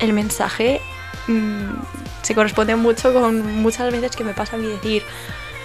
el 0.00 0.12
mensaje 0.12 0.80
mm, 1.28 1.70
se 2.22 2.34
corresponde 2.34 2.76
mucho 2.76 3.12
con 3.12 3.62
muchas 3.62 3.90
veces 3.92 4.14
que 4.16 4.24
me 4.24 4.34
pasa 4.34 4.56
a 4.56 4.58
mí 4.58 4.66
decir 4.66 5.02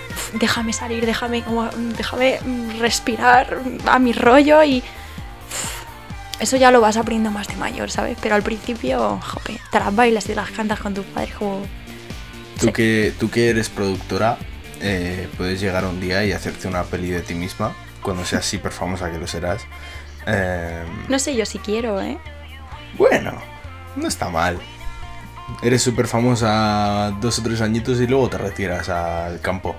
"Uf, 0.09 0.33
déjame 0.39 0.73
salir, 0.73 1.05
déjame 1.05 1.43
como 1.43 1.67
déjame 1.97 2.39
mm, 2.43 2.79
respirar 2.79 3.59
a 3.87 3.99
mi 3.99 4.13
rollo 4.13 4.63
y 4.63 4.83
eso 6.39 6.57
ya 6.57 6.71
lo 6.71 6.81
vas 6.81 6.97
aprendiendo 6.97 7.29
más 7.31 7.47
de 7.47 7.55
mayor, 7.55 7.91
¿sabes? 7.91 8.17
Pero 8.21 8.33
al 8.35 8.41
principio, 8.41 9.19
jope, 9.21 9.59
te 9.71 9.79
las 9.79 9.95
bailas 9.95 10.27
y 10.29 10.33
las 10.35 10.49
cantas 10.51 10.79
con 10.79 10.93
tus 10.93 11.05
padres 11.05 11.33
como 11.35 11.61
Tú 12.59 12.67
Sí. 12.67 12.73
que, 12.73 13.13
tú 13.19 13.29
que 13.29 13.49
eres 13.49 13.69
productora, 13.69 14.37
eh, 14.81 15.27
puedes 15.37 15.59
llegar 15.61 15.83
un 15.85 15.99
día 15.99 16.23
y 16.25 16.31
hacerte 16.31 16.67
una 16.67 16.83
peli 16.83 17.09
de 17.09 17.21
ti 17.21 17.33
misma, 17.33 17.73
cuando 18.01 18.25
seas 18.25 18.45
súper 18.45 18.71
famosa, 18.71 19.11
que 19.11 19.17
lo 19.17 19.27
serás. 19.27 19.63
Eh, 20.27 20.83
No 21.09 21.19
sé 21.19 21.35
yo 21.35 21.45
si 21.45 21.59
quiero, 21.59 22.01
¿eh? 22.01 22.17
bueno, 22.97 23.33
no 23.95 24.07
está 24.07 24.29
mal. 24.29 24.59
Eres 25.63 25.81
súper 25.81 26.07
famosa 26.07 27.11
dos 27.19 27.39
o 27.39 27.43
tres 27.43 27.61
añitos 27.61 27.99
y 27.99 28.07
luego 28.07 28.29
te 28.29 28.37
retiras 28.37 28.89
al 28.89 29.39
campo 29.41 29.75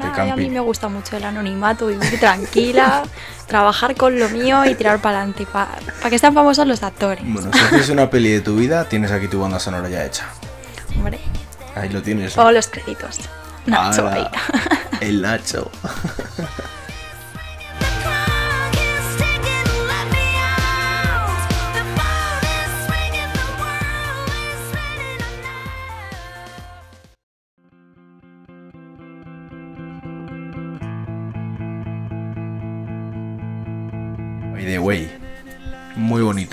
de 0.00 0.06
Ay, 0.20 0.30
a 0.30 0.36
mí 0.36 0.48
me 0.48 0.60
gusta 0.60 0.88
mucho 0.88 1.16
el 1.16 1.24
anonimato, 1.24 1.88
vivir 1.88 2.18
tranquila, 2.18 3.02
trabajar 3.46 3.94
con 3.96 4.18
lo 4.18 4.28
mío 4.28 4.64
y 4.64 4.74
tirar 4.74 5.00
para 5.00 5.18
adelante. 5.18 5.46
Para 5.52 5.76
que 6.08 6.18
sean 6.18 6.34
famosos 6.34 6.66
los 6.66 6.82
actores. 6.82 7.22
Bueno, 7.26 7.50
si 7.52 7.58
haces 7.58 7.88
una 7.90 8.08
peli 8.08 8.30
de 8.30 8.40
tu 8.40 8.56
vida, 8.56 8.88
tienes 8.88 9.10
aquí 9.10 9.28
tu 9.28 9.40
banda 9.40 9.58
sonora 9.58 9.88
ya 9.88 10.04
hecha. 10.04 10.26
Hombre. 10.96 11.18
Ahí 11.74 11.88
lo 11.88 12.02
tienes. 12.02 12.36
O 12.38 12.50
los 12.52 12.68
créditos. 12.68 13.20
Nacho 13.66 14.08
ahí. 14.08 14.26
El 15.00 15.22
Nacho. 15.22 15.70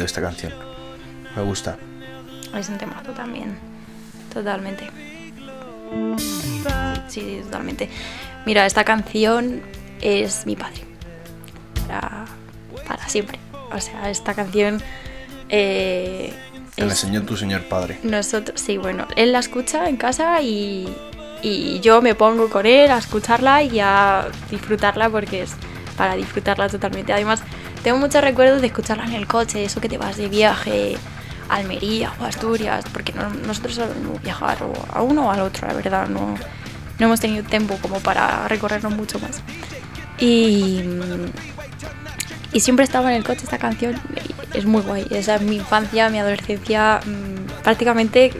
esta 0.06 0.22
canción. 0.22 0.54
Me 1.36 1.42
gusta. 1.44 1.78
Es 2.56 2.70
un 2.70 2.78
temazo 2.78 3.12
también. 3.12 3.58
Totalmente. 4.34 4.90
Sí, 7.08 7.42
totalmente. 7.44 7.90
Mira, 8.46 8.66
esta 8.66 8.84
canción 8.84 9.62
es 10.02 10.46
mi 10.46 10.56
padre. 10.56 10.82
Para, 11.88 12.26
para 12.88 13.08
siempre. 13.08 13.40
O 13.72 13.80
sea, 13.80 14.10
esta 14.10 14.34
canción. 14.34 14.82
eh, 15.50 16.34
Te 16.76 16.86
la 16.86 16.92
enseñó 16.92 17.24
tu 17.24 17.36
señor 17.38 17.64
padre. 17.64 18.00
nosotros, 18.04 18.60
sí, 18.62 18.78
bueno, 18.78 19.08
él 19.16 19.32
la 19.32 19.40
escucha 19.40 19.90
en 19.90 19.98
casa 19.98 20.42
y, 20.42 20.88
y 21.42 21.80
yo 21.82 22.02
me 22.02 22.16
pongo 22.16 22.50
con 22.50 22.66
él 22.66 22.92
a 22.92 22.98
escucharla 22.98 23.64
y 23.64 23.80
a 23.80 24.28
disfrutarla 24.50 25.10
porque 25.10 25.44
es 25.44 25.52
para 25.98 26.16
disfrutarla 26.16 26.70
totalmente. 26.70 27.12
Además, 27.14 27.42
tengo 27.84 27.98
muchos 27.98 28.22
recuerdos 28.22 28.62
de 28.62 28.68
escucharla 28.68 29.06
en 29.06 29.14
el 29.14 29.28
coche, 29.28 29.64
eso 29.64 29.80
que 29.82 29.90
te 29.90 29.98
vas 29.98 30.18
de 30.18 30.28
viaje 30.28 30.98
a 31.50 31.56
Almería 31.56 32.14
o 32.20 32.26
Asturias, 32.26 32.86
porque 32.94 33.14
no- 33.14 33.30
nosotros 33.30 33.76
solemos 33.76 34.22
viajar 34.22 34.58
a 34.94 35.02
uno 35.02 35.28
o 35.28 35.32
al 35.32 35.42
otro, 35.42 35.68
la 35.68 35.74
verdad, 35.74 36.08
no, 36.08 36.36
no 37.00 37.06
hemos 37.06 37.20
tenido 37.20 37.44
tiempo 37.44 37.78
como 37.82 38.00
para 38.00 38.48
recorrernos 38.48 38.94
mucho 38.96 39.20
más. 39.20 39.42
Y, 40.20 40.84
y 42.52 42.60
siempre 42.60 42.84
estaba 42.84 43.10
en 43.12 43.18
el 43.18 43.24
coche 43.24 43.42
esta 43.44 43.58
canción. 43.58 43.96
Es 44.54 44.66
muy 44.66 44.82
guay. 44.82 45.08
Esa 45.12 45.36
es 45.36 45.42
mi 45.42 45.56
infancia, 45.58 46.10
mi 46.10 46.20
adolescencia, 46.20 47.00
mm, 47.06 47.62
prácticamente 47.64 48.34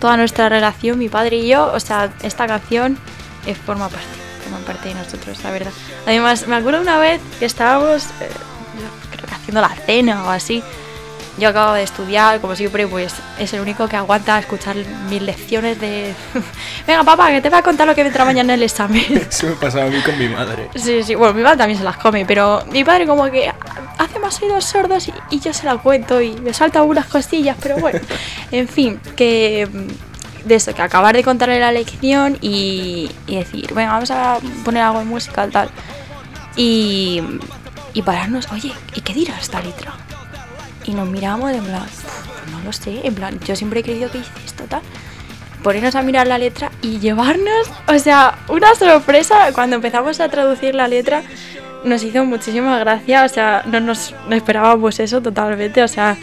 toda 0.00 0.16
nuestra 0.16 0.48
relación, 0.48 0.98
mi 0.98 1.08
padre 1.08 1.36
y 1.38 1.48
yo. 1.48 1.72
O 1.72 1.80
sea, 1.80 2.12
esta 2.22 2.46
canción 2.46 2.98
eh, 3.46 3.54
forma 3.54 3.88
parte, 3.88 4.06
parte 4.60 4.88
de 4.88 4.94
nosotros, 4.94 5.42
la 5.42 5.50
verdad. 5.50 5.72
Además, 6.06 6.46
me 6.46 6.56
acuerdo 6.56 6.80
una 6.80 6.98
vez 6.98 7.20
que 7.38 7.46
estábamos, 7.46 8.04
eh, 8.20 8.28
creo 9.10 9.26
que 9.26 9.34
haciendo 9.34 9.60
la 9.60 9.70
cena 9.70 10.24
o 10.24 10.30
así. 10.30 10.62
Yo 11.38 11.48
acabo 11.48 11.72
de 11.72 11.82
estudiar, 11.82 12.40
como 12.42 12.54
siempre, 12.54 12.86
pues 12.86 13.14
es 13.38 13.52
el 13.54 13.60
único 13.60 13.88
que 13.88 13.96
aguanta 13.96 14.38
escuchar 14.38 14.76
mis 15.08 15.22
lecciones 15.22 15.80
de... 15.80 16.14
Venga, 16.86 17.04
papá, 17.04 17.30
que 17.30 17.40
te 17.40 17.48
voy 17.48 17.58
a 17.58 17.62
contar 17.62 17.86
lo 17.86 17.94
que 17.94 18.02
vendrá 18.02 18.26
mañana 18.26 18.52
en 18.52 18.60
el 18.60 18.64
examen. 18.64 19.02
Eso 19.30 19.46
me 19.46 19.54
pasaba 19.54 19.86
a 19.86 19.88
mí 19.88 19.98
con 20.02 20.18
mi 20.18 20.28
madre. 20.28 20.68
Sí, 20.74 21.02
sí, 21.02 21.14
bueno, 21.14 21.32
mi 21.32 21.42
madre 21.42 21.56
también 21.56 21.78
se 21.78 21.84
las 21.84 21.96
come, 21.96 22.26
pero 22.26 22.62
mi 22.70 22.84
padre 22.84 23.06
como 23.06 23.30
que 23.30 23.50
hace 23.98 24.18
más 24.18 24.42
oídos 24.42 24.66
sordos 24.66 25.08
y, 25.08 25.14
y 25.30 25.40
yo 25.40 25.54
se 25.54 25.64
las 25.64 25.80
cuento 25.80 26.20
y 26.20 26.34
me 26.34 26.52
salta 26.52 26.80
algunas 26.80 27.06
costillas, 27.06 27.56
pero 27.62 27.78
bueno, 27.78 28.00
en 28.50 28.68
fin, 28.68 29.00
que 29.16 29.66
de 30.44 30.54
eso, 30.56 30.74
que 30.74 30.82
acabar 30.82 31.14
de 31.14 31.22
contarle 31.22 31.60
la 31.60 31.72
lección 31.72 32.38
y, 32.40 33.10
y 33.26 33.36
decir, 33.36 33.72
venga, 33.74 33.92
vamos 33.92 34.10
a 34.10 34.38
poner 34.64 34.82
algo 34.82 34.98
de 35.00 35.04
música 35.04 35.46
tal. 35.48 35.68
Y, 36.56 37.22
y 37.94 38.02
pararnos, 38.02 38.50
oye, 38.52 38.72
¿y 38.94 39.00
qué 39.00 39.14
dirá 39.14 39.38
esta 39.40 39.60
letra? 39.60 39.92
Y 40.84 40.92
nos 40.92 41.08
miramos 41.08 41.52
en 41.52 41.64
plan, 41.64 41.82
"Uf, 41.82 42.50
no 42.52 42.60
lo 42.64 42.72
sé, 42.72 43.00
en 43.06 43.14
plan, 43.14 43.38
yo 43.40 43.56
siempre 43.56 43.80
he 43.80 43.82
creído 43.82 44.10
que 44.10 44.18
hice 44.18 44.30
esto, 44.44 44.64
tal 44.64 44.82
ponernos 45.62 45.94
a 45.94 46.02
mirar 46.02 46.26
la 46.26 46.38
letra 46.38 46.72
y 46.82 46.98
llevarnos, 46.98 47.70
o 47.86 47.96
sea, 48.00 48.36
una 48.48 48.74
sorpresa 48.74 49.52
cuando 49.52 49.76
empezamos 49.76 50.18
a 50.18 50.28
traducir 50.28 50.74
la 50.74 50.88
letra 50.88 51.22
nos 51.84 52.02
hizo 52.02 52.24
muchísima 52.24 52.80
gracia, 52.80 53.24
o 53.24 53.28
sea, 53.28 53.62
no 53.66 53.78
nos 53.78 54.12
no 54.28 54.34
esperábamos 54.34 54.98
eso 54.98 55.20
totalmente, 55.22 55.80
o 55.84 55.86
sea, 55.86 56.16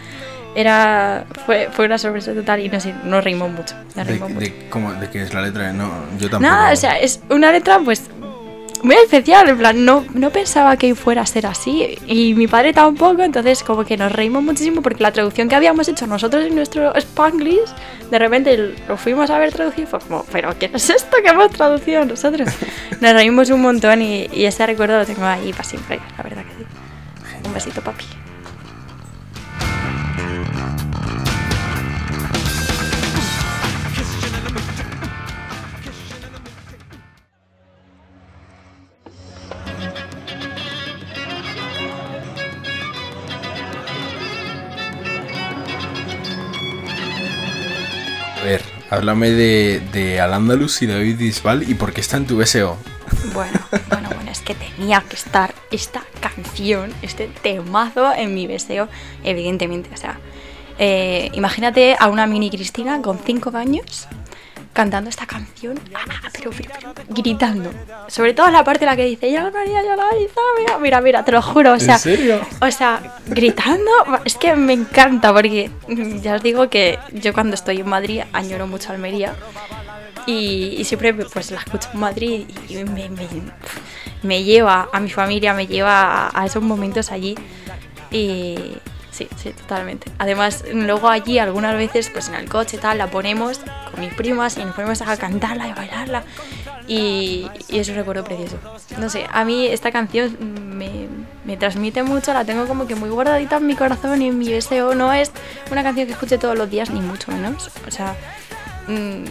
era 0.55 1.25
fue, 1.45 1.69
fue 1.71 1.85
una 1.85 1.97
sorpresa 1.97 2.33
total 2.33 2.59
y 2.59 2.69
nos, 2.69 2.85
nos 3.05 3.23
reímos 3.23 3.51
mucho, 3.51 3.75
nos 3.75 3.95
¿De, 3.95 4.03
reímos 4.03 4.29
mucho. 4.31 4.41
de, 4.45 4.67
cómo- 4.69 4.93
de 4.93 5.09
qué 5.09 5.21
es 5.23 5.33
la 5.33 5.41
letra? 5.41 5.71
No, 5.73 5.89
yo 6.19 6.29
tampoco. 6.29 6.39
Nada, 6.41 6.71
o 6.73 6.75
sea, 6.75 6.97
es 6.99 7.21
una 7.29 7.51
letra 7.51 7.79
pues 7.79 8.03
muy 8.81 8.95
especial, 8.95 9.49
en 9.49 9.57
plan, 9.57 9.83
no, 9.83 10.05
no 10.13 10.29
pensaba 10.29 10.77
que 10.77 10.95
fuera 10.95 11.23
a 11.23 11.25
ser 11.25 11.45
así 11.45 11.97
y 12.07 12.33
mi 12.33 12.47
padre 12.47 12.71
tampoco, 12.71 13.21
entonces 13.23 13.61
como 13.61 13.83
que 13.83 13.97
nos 13.97 14.09
reímos 14.09 14.41
muchísimo 14.41 14.81
porque 14.81 15.03
la 15.03 15.11
traducción 15.11 15.49
que 15.49 15.55
habíamos 15.55 15.89
hecho 15.89 16.07
nosotros 16.07 16.45
en 16.45 16.55
nuestro 16.55 16.95
Spanglish, 16.95 17.59
de 18.09 18.17
repente 18.19 18.73
lo 18.87 18.95
fuimos 18.95 19.29
a 19.31 19.37
ver 19.37 19.51
traducido 19.51 19.83
y 19.83 19.85
fue 19.85 19.99
como, 19.99 20.25
pero 20.31 20.57
¿qué 20.57 20.71
es 20.73 20.89
esto 20.89 21.17
que 21.21 21.29
hemos 21.29 21.51
traducido 21.51 22.05
nosotros? 22.05 22.47
Nos 23.01 23.13
reímos 23.13 23.49
un 23.49 23.61
montón 23.61 24.01
y, 24.01 24.27
y 24.31 24.45
ese 24.45 24.65
recuerdo 24.65 24.97
lo 24.97 25.05
tengo 25.05 25.25
ahí 25.25 25.51
para 25.51 25.65
siempre, 25.65 25.99
la 26.17 26.23
verdad 26.23 26.43
que 26.43 26.63
sí. 26.63 26.67
Un 27.45 27.53
besito, 27.53 27.81
papi. 27.81 28.05
Háblame 48.89 49.31
de, 49.31 49.81
de 49.91 50.19
Al 50.19 50.33
Andalus 50.33 50.81
y 50.81 50.87
David 50.87 51.17
Bisbal 51.17 51.69
y 51.69 51.75
por 51.75 51.93
qué 51.93 52.01
está 52.01 52.17
en 52.17 52.25
tu 52.25 52.37
BSO. 52.37 52.77
Bueno, 53.33 53.59
bueno, 53.89 54.09
bueno, 54.13 54.31
es 54.31 54.41
que 54.41 54.55
tenía 54.55 55.01
que 55.01 55.15
estar 55.15 55.53
esta 55.71 56.03
canción, 56.19 56.93
este 57.01 57.29
temazo 57.41 58.13
en 58.13 58.33
mi 58.33 58.47
deseo, 58.47 58.87
evidentemente. 59.23 59.89
O 59.93 59.97
sea, 59.97 60.19
eh, 60.77 61.29
imagínate 61.33 61.95
a 61.99 62.07
una 62.07 62.27
mini 62.27 62.49
Cristina 62.49 63.01
con 63.01 63.19
5 63.19 63.55
años 63.57 64.07
cantando 64.73 65.09
esta 65.09 65.25
canción, 65.25 65.79
ah, 65.95 66.29
pero, 66.31 66.51
pero, 66.51 66.69
pero, 66.95 67.07
gritando. 67.09 67.71
Sobre 68.07 68.33
todo 68.33 68.49
la 68.49 68.63
parte 68.63 68.85
en 68.85 68.91
la 68.91 68.95
que 68.95 69.05
dice, 69.05 69.31
ya 69.31 69.49
María, 69.51 69.83
ya 69.83 69.95
la 69.95 70.05
hizo, 70.17 70.39
mira, 70.57 70.77
mira, 70.79 71.01
mira, 71.01 71.25
te 71.25 71.31
lo 71.31 71.41
juro, 71.41 71.73
o 71.73 71.79
sea, 71.79 71.97
serio? 71.97 72.39
o 72.61 72.71
sea, 72.71 73.17
gritando, 73.27 73.91
es 74.25 74.35
que 74.35 74.55
me 74.55 74.73
encanta 74.73 75.33
porque 75.33 75.69
ya 76.21 76.35
os 76.35 76.43
digo 76.43 76.69
que 76.69 76.97
yo 77.13 77.33
cuando 77.33 77.55
estoy 77.55 77.79
en 77.81 77.89
Madrid 77.89 78.21
añoro 78.31 78.67
mucho 78.67 78.91
Almería 78.93 79.33
y, 80.25 80.75
y 80.77 80.83
siempre 80.85 81.13
pues 81.13 81.51
la 81.51 81.59
escucho 81.59 81.89
en 81.93 81.99
Madrid 81.99 82.45
y 82.69 82.75
me, 82.75 83.09
me- 83.09 83.27
me 84.21 84.43
lleva 84.43 84.89
a 84.93 84.99
mi 84.99 85.09
familia, 85.09 85.53
me 85.53 85.65
lleva 85.65 86.27
a, 86.27 86.41
a 86.41 86.45
esos 86.45 86.61
momentos 86.61 87.11
allí 87.11 87.35
y 88.11 88.55
sí, 89.19 89.27
sí, 89.35 89.51
totalmente. 89.51 90.09
Además, 90.17 90.63
luego 90.71 91.09
allí 91.09 91.39
algunas 91.39 91.75
veces 91.75 92.09
pues 92.09 92.29
en 92.29 92.35
el 92.35 92.47
coche 92.47 92.77
tal 92.77 92.97
la 92.97 93.07
ponemos 93.07 93.59
con 93.91 93.99
mis 93.99 94.13
primas 94.13 94.57
y 94.57 94.63
nos 94.63 94.75
ponemos 94.75 95.01
a 95.01 95.17
cantarla 95.17 95.67
y 95.67 95.73
bailarla 95.73 96.23
y, 96.87 97.47
y 97.67 97.79
es 97.79 97.89
un 97.89 97.95
recuerdo 97.95 98.23
precioso. 98.23 98.57
No 98.97 99.09
sé, 99.09 99.27
a 99.31 99.43
mí 99.43 99.67
esta 99.67 99.91
canción 99.91 100.37
me, 100.77 101.07
me 101.43 101.57
transmite 101.57 102.03
mucho, 102.03 102.33
la 102.33 102.45
tengo 102.45 102.65
como 102.65 102.87
que 102.87 102.95
muy 102.95 103.09
guardadita 103.09 103.57
en 103.57 103.67
mi 103.67 103.75
corazón 103.75 104.21
y 104.21 104.29
en 104.29 104.39
mi 104.39 104.47
deseo. 104.47 104.95
No 104.95 105.11
es 105.11 105.31
una 105.71 105.83
canción 105.83 106.07
que 106.07 106.13
escuche 106.13 106.37
todos 106.37 106.57
los 106.57 106.69
días, 106.69 106.89
ni 106.89 107.01
mucho 107.01 107.31
menos. 107.31 107.69
O 107.85 107.91
sea, 107.91 108.15
mm, 108.87 109.23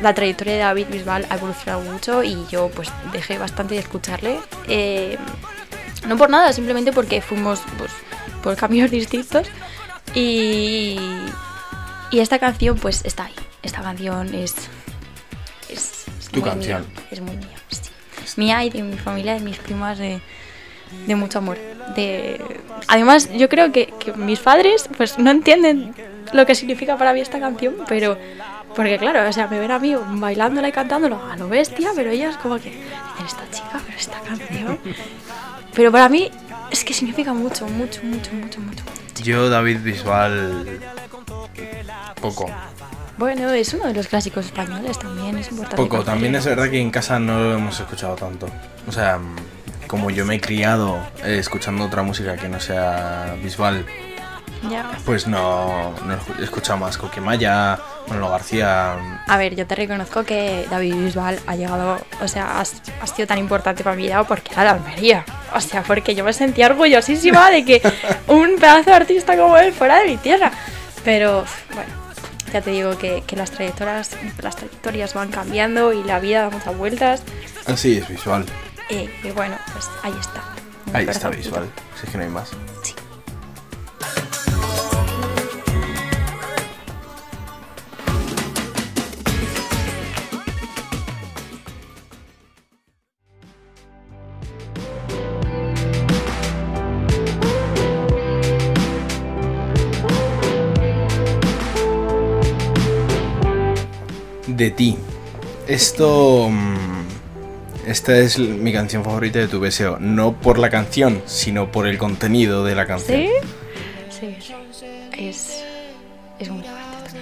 la 0.00 0.14
trayectoria 0.14 0.54
de 0.54 0.60
David 0.60 0.86
Bisbal 0.90 1.26
ha 1.28 1.36
evolucionado 1.36 1.82
mucho 1.82 2.22
y 2.22 2.46
yo 2.50 2.70
pues 2.74 2.90
dejé 3.12 3.38
bastante 3.38 3.74
de 3.74 3.80
escucharle. 3.80 4.40
Eh, 4.66 5.18
no 6.06 6.16
por 6.16 6.30
nada, 6.30 6.52
simplemente 6.52 6.92
porque 6.92 7.20
fuimos 7.20 7.62
pues, 7.78 7.90
por 8.42 8.56
caminos 8.56 8.90
distintos 9.00 9.46
y, 10.14 10.98
y 12.10 12.18
esta 12.20 12.38
canción 12.38 12.76
pues 12.78 13.04
está 13.04 13.24
ahí. 13.26 13.34
Esta 13.62 13.82
canción 13.82 14.34
es... 14.34 14.54
es, 15.68 16.04
es 16.18 16.28
Tu 16.30 16.40
muy 16.40 16.48
canción. 16.48 16.82
mía, 16.82 17.04
es 17.10 17.20
muy 17.20 17.36
mía, 17.36 17.56
sí. 17.68 17.80
Mía 18.36 18.64
y 18.64 18.70
de 18.70 18.82
mi 18.82 18.96
familia, 18.96 19.34
de 19.34 19.40
mis 19.40 19.58
primas, 19.58 19.98
de, 19.98 20.20
de 21.06 21.14
mucho 21.16 21.38
amor. 21.38 21.58
De... 21.96 22.40
Además, 22.88 23.28
yo 23.32 23.48
creo 23.48 23.72
que, 23.72 23.92
que 23.98 24.12
mis 24.12 24.38
padres 24.38 24.88
pues 24.96 25.18
no 25.18 25.30
entienden 25.30 25.94
lo 26.32 26.46
que 26.46 26.54
significa 26.54 26.96
para 26.96 27.12
mí 27.12 27.20
esta 27.20 27.40
canción, 27.40 27.74
pero 27.88 28.16
Porque 28.76 28.98
claro, 28.98 29.28
o 29.28 29.32
sea, 29.32 29.48
me 29.48 29.58
ven 29.58 29.72
a 29.72 29.80
mí 29.80 29.94
bailándola 29.96 30.68
y 30.68 30.72
cantándolo 30.72 31.20
a 31.28 31.36
lo 31.36 31.48
bestia, 31.48 31.90
pero 31.96 32.10
ellos 32.10 32.36
como 32.36 32.54
que 32.56 32.70
dicen, 32.70 33.26
esta 33.26 33.50
chica, 33.50 33.80
pero 33.84 33.98
esta 33.98 34.20
canción. 34.20 34.78
Pero 35.74 35.90
para 35.90 36.08
mí 36.08 36.30
que 36.90 36.94
significa 36.94 37.32
mucho, 37.32 37.68
mucho, 37.68 38.02
mucho, 38.02 38.32
mucho, 38.32 38.60
mucho. 38.60 38.82
Yo, 39.22 39.48
David 39.48 39.78
Bisbal, 39.84 40.80
poco. 42.20 42.50
Bueno, 43.16 43.48
es 43.50 43.72
uno 43.74 43.86
de 43.86 43.94
los 43.94 44.08
clásicos 44.08 44.46
españoles 44.46 44.98
también, 44.98 45.38
es 45.38 45.52
importante. 45.52 45.76
Poco, 45.76 46.02
también 46.02 46.34
es 46.34 46.44
verdad 46.44 46.68
que 46.68 46.80
en 46.80 46.90
casa 46.90 47.20
no 47.20 47.38
lo 47.38 47.54
hemos 47.54 47.78
escuchado 47.78 48.16
tanto. 48.16 48.48
O 48.88 48.92
sea, 48.92 49.20
como 49.86 50.10
yo 50.10 50.26
me 50.26 50.34
he 50.34 50.40
criado 50.40 50.98
eh, 51.22 51.36
escuchando 51.38 51.84
otra 51.84 52.02
música 52.02 52.36
que 52.36 52.48
no 52.48 52.58
sea 52.58 53.36
Bisbal, 53.40 53.86
Ya. 54.68 54.90
pues 55.06 55.26
no, 55.26 55.94
no 56.04 56.18
he 56.38 56.44
escuchado 56.44 56.78
más 56.78 56.98
Coquemaya, 56.98 57.78
Manolo 58.08 58.30
García. 58.30 59.22
A 59.26 59.36
ver, 59.38 59.56
yo 59.56 59.66
te 59.66 59.74
reconozco 59.74 60.24
que 60.24 60.66
David 60.70 60.96
Bisbal 60.96 61.40
ha 61.46 61.56
llegado, 61.56 61.98
o 62.20 62.28
sea, 62.28 62.60
has, 62.60 62.82
ha 63.00 63.06
sido 63.06 63.26
tan 63.26 63.38
importante 63.38 63.82
para 63.82 63.96
mi 63.96 64.02
vida 64.02 64.22
porque 64.24 64.52
era 64.52 64.64
de 64.64 64.68
Almería. 64.70 65.24
O 65.54 65.60
sea, 65.60 65.82
porque 65.82 66.14
yo 66.14 66.24
me 66.24 66.32
sentía 66.32 66.66
orgullosísima 66.66 67.50
de 67.50 67.64
que 67.64 67.82
un 68.26 68.56
pedazo 68.56 68.90
de 68.90 68.96
artista 68.96 69.36
como 69.36 69.56
él 69.56 69.72
fuera 69.72 70.00
de 70.00 70.08
mi 70.08 70.16
tierra. 70.18 70.52
Pero, 71.04 71.44
bueno, 71.74 71.90
ya 72.52 72.60
te 72.60 72.70
digo 72.70 72.98
que, 72.98 73.22
que 73.26 73.36
las, 73.36 73.50
trayectorias, 73.50 74.10
las 74.42 74.56
trayectorias 74.56 75.14
van 75.14 75.30
cambiando 75.30 75.92
y 75.92 76.02
la 76.04 76.20
vida 76.20 76.42
da 76.42 76.50
muchas 76.50 76.76
vueltas. 76.76 77.22
Así 77.66 77.98
es, 77.98 78.08
Bisbal. 78.08 78.44
Y, 78.90 79.08
y 79.26 79.30
bueno, 79.34 79.56
pues 79.72 79.88
ahí 80.02 80.14
está. 80.20 80.42
Ahí 80.92 81.08
está. 81.08 81.28
Bisbal, 81.30 81.70
si 81.98 82.06
es 82.06 82.12
que 82.12 82.18
no 82.18 82.24
hay 82.24 82.30
más. 82.30 82.50
Sí. 82.82 82.94
De 104.60 104.70
ti. 104.70 104.94
Esto. 105.66 106.50
mm, 106.50 107.86
Esta 107.86 108.18
es 108.18 108.38
mi 108.38 108.74
canción 108.74 109.02
favorita 109.02 109.38
de 109.38 109.48
tu 109.48 109.58
deseo. 109.58 109.96
No 109.98 110.34
por 110.34 110.58
la 110.58 110.68
canción, 110.68 111.22
sino 111.24 111.72
por 111.72 111.86
el 111.86 111.96
contenido 111.96 112.62
de 112.62 112.74
la 112.74 112.84
canción. 112.86 113.22
¿Sí? 113.22 113.30
Sí. 114.20 114.36
Es, 115.16 115.64
es 116.38 116.50
muy 116.50 116.62
fuerte. 116.62 117.20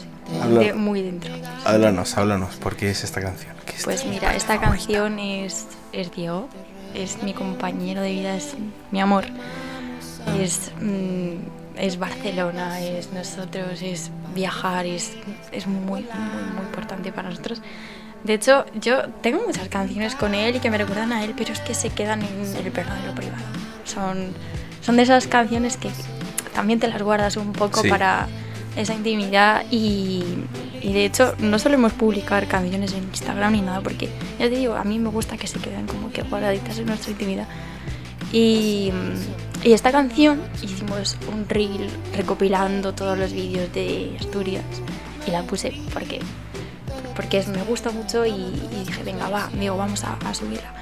Sí. 0.00 0.38
Habla- 0.42 0.60
De- 0.60 0.72
muy 0.72 1.02
dentro. 1.02 1.30
Háblanos, 1.66 2.16
háblanos, 2.16 2.54
¿por 2.56 2.74
qué 2.74 2.88
es 2.90 3.04
esta 3.04 3.20
canción? 3.20 3.54
¿Qué 3.66 3.76
es 3.76 3.84
Pues 3.84 4.06
mira, 4.06 4.34
esta 4.34 4.58
canción 4.58 5.18
es, 5.18 5.66
es 5.92 6.10
Diego, 6.10 6.48
es 6.94 7.22
mi 7.22 7.34
compañero 7.34 8.00
de 8.00 8.12
vida, 8.12 8.34
es 8.34 8.54
mi 8.90 9.00
amor. 9.02 9.24
Es, 10.40 10.72
mm, 10.80 11.34
es 11.76 11.98
Barcelona, 11.98 12.80
es 12.80 13.12
nosotros, 13.12 13.82
es 13.82 14.10
viajar, 14.34 14.86
es, 14.86 15.12
es 15.52 15.66
muy, 15.66 15.80
muy, 15.80 16.02
muy 16.02 16.64
importante 16.66 17.12
para 17.12 17.30
nosotros. 17.30 17.60
De 18.24 18.34
hecho, 18.34 18.64
yo 18.80 19.08
tengo 19.20 19.42
muchas 19.46 19.68
canciones 19.68 20.14
con 20.14 20.34
él 20.34 20.56
y 20.56 20.60
que 20.60 20.70
me 20.70 20.78
recuerdan 20.78 21.12
a 21.12 21.24
él, 21.24 21.34
pero 21.36 21.52
es 21.52 21.60
que 21.60 21.74
se 21.74 21.90
quedan 21.90 22.22
en 22.22 22.56
el 22.56 22.70
verdadero 22.70 23.14
privado. 23.14 23.42
Son, 23.84 24.28
son 24.80 24.96
de 24.96 25.02
esas 25.02 25.26
canciones 25.26 25.76
que 25.76 25.90
también 26.54 26.78
te 26.78 26.86
las 26.88 27.02
guardas 27.02 27.36
un 27.36 27.52
poco 27.52 27.82
Sí. 27.82 27.88
para 27.88 28.28
esa 28.76 28.94
intimidad 28.94 29.64
y, 29.70 30.24
y 30.80 30.92
de 30.92 31.04
hecho 31.04 31.34
no 31.40 31.58
solemos 31.58 31.92
publicar 31.92 32.46
canciones 32.46 32.92
en 32.94 33.02
Instagram 33.04 33.52
ni 33.52 33.60
nada 33.60 33.80
porque 33.82 34.08
ya 34.38 34.48
te 34.48 34.56
digo, 34.56 34.74
a 34.74 34.84
mí 34.84 34.98
me 34.98 35.10
gusta 35.10 35.36
que 35.36 35.46
se 35.46 35.58
queden 35.58 35.86
como 35.86 36.10
que 36.10 36.22
guardaditas 36.22 36.78
en 36.78 36.86
nuestra 36.86 37.10
intimidad. 37.10 37.48
Y, 38.32 38.90
y 39.62 39.72
esta 39.72 39.92
canción 39.92 40.40
hicimos 40.62 41.16
un 41.32 41.48
reel 41.48 41.88
recopilando 42.16 42.94
todos 42.94 43.18
los 43.18 43.32
vídeos 43.32 43.72
de 43.72 44.16
Asturias 44.18 44.64
y 45.26 45.30
la 45.30 45.42
puse 45.42 45.72
porque, 45.92 46.20
porque 47.14 47.42
me 47.46 47.62
gusta 47.62 47.90
mucho 47.90 48.26
y, 48.26 48.30
y 48.30 48.84
dije, 48.84 49.02
venga, 49.04 49.28
va, 49.28 49.48
digo, 49.58 49.76
vamos 49.76 50.04
a, 50.04 50.14
a 50.26 50.34
subirla. 50.34 50.72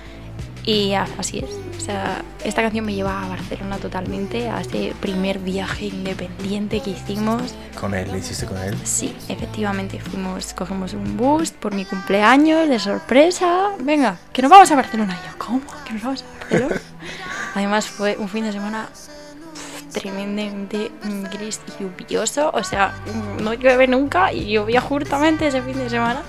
Y 0.64 0.93
así 0.93 1.38
es. 1.38 1.51
O 1.77 1.81
sea, 1.81 2.23
esta 2.45 2.62
canción 2.62 2.85
me 2.85 2.95
lleva 2.95 3.25
a 3.25 3.29
Barcelona 3.29 3.79
totalmente, 3.79 4.51
a 4.51 4.61
ese 4.61 4.95
primer 5.01 5.38
viaje 5.38 5.87
independiente 5.87 6.81
que 6.81 6.90
hicimos. 6.90 7.55
¿Con 7.81 7.95
él? 7.95 8.12
¿Le 8.12 8.19
hiciste 8.19 8.47
con 8.47 8.59
él? 8.59 8.77
Sí, 8.85 9.16
efectivamente, 9.29 9.99
fuimos, 9.99 10.53
cogemos 10.53 10.93
un 10.93 11.16
bus 11.16 11.51
por 11.51 11.75
mi 11.75 11.87
cumpleaños, 11.87 12.69
de 12.69 12.79
sorpresa. 12.79 13.71
Venga, 13.81 14.19
que 14.33 14.43
nos 14.43 14.51
vamos 14.51 14.71
a 14.71 14.77
Barcelona. 14.77 15.19
Y 15.23 15.31
yo, 15.31 15.38
¿cómo? 15.38 15.62
¿Que 15.87 15.95
nos 15.95 16.03
vamos 16.03 16.23
a 16.23 16.38
Barcelona? 16.40 16.81
Además 17.55 17.87
fue 17.89 18.17
un 18.19 18.29
fin 18.29 18.45
de 18.45 18.53
semana 18.53 18.89
uf, 18.93 19.93
tremendamente 19.93 20.91
mm, 21.03 21.23
gris 21.25 21.61
y 21.79 21.83
lluvioso. 21.83 22.51
O 22.55 22.63
sea, 22.63 22.95
mm, 23.07 23.43
no 23.43 23.55
llueve 23.55 23.87
nunca 23.87 24.33
y 24.33 24.53
llovía 24.53 24.81
justamente 24.81 25.47
ese 25.47 25.63
fin 25.63 25.77
de 25.79 25.91
semana. 25.91 26.23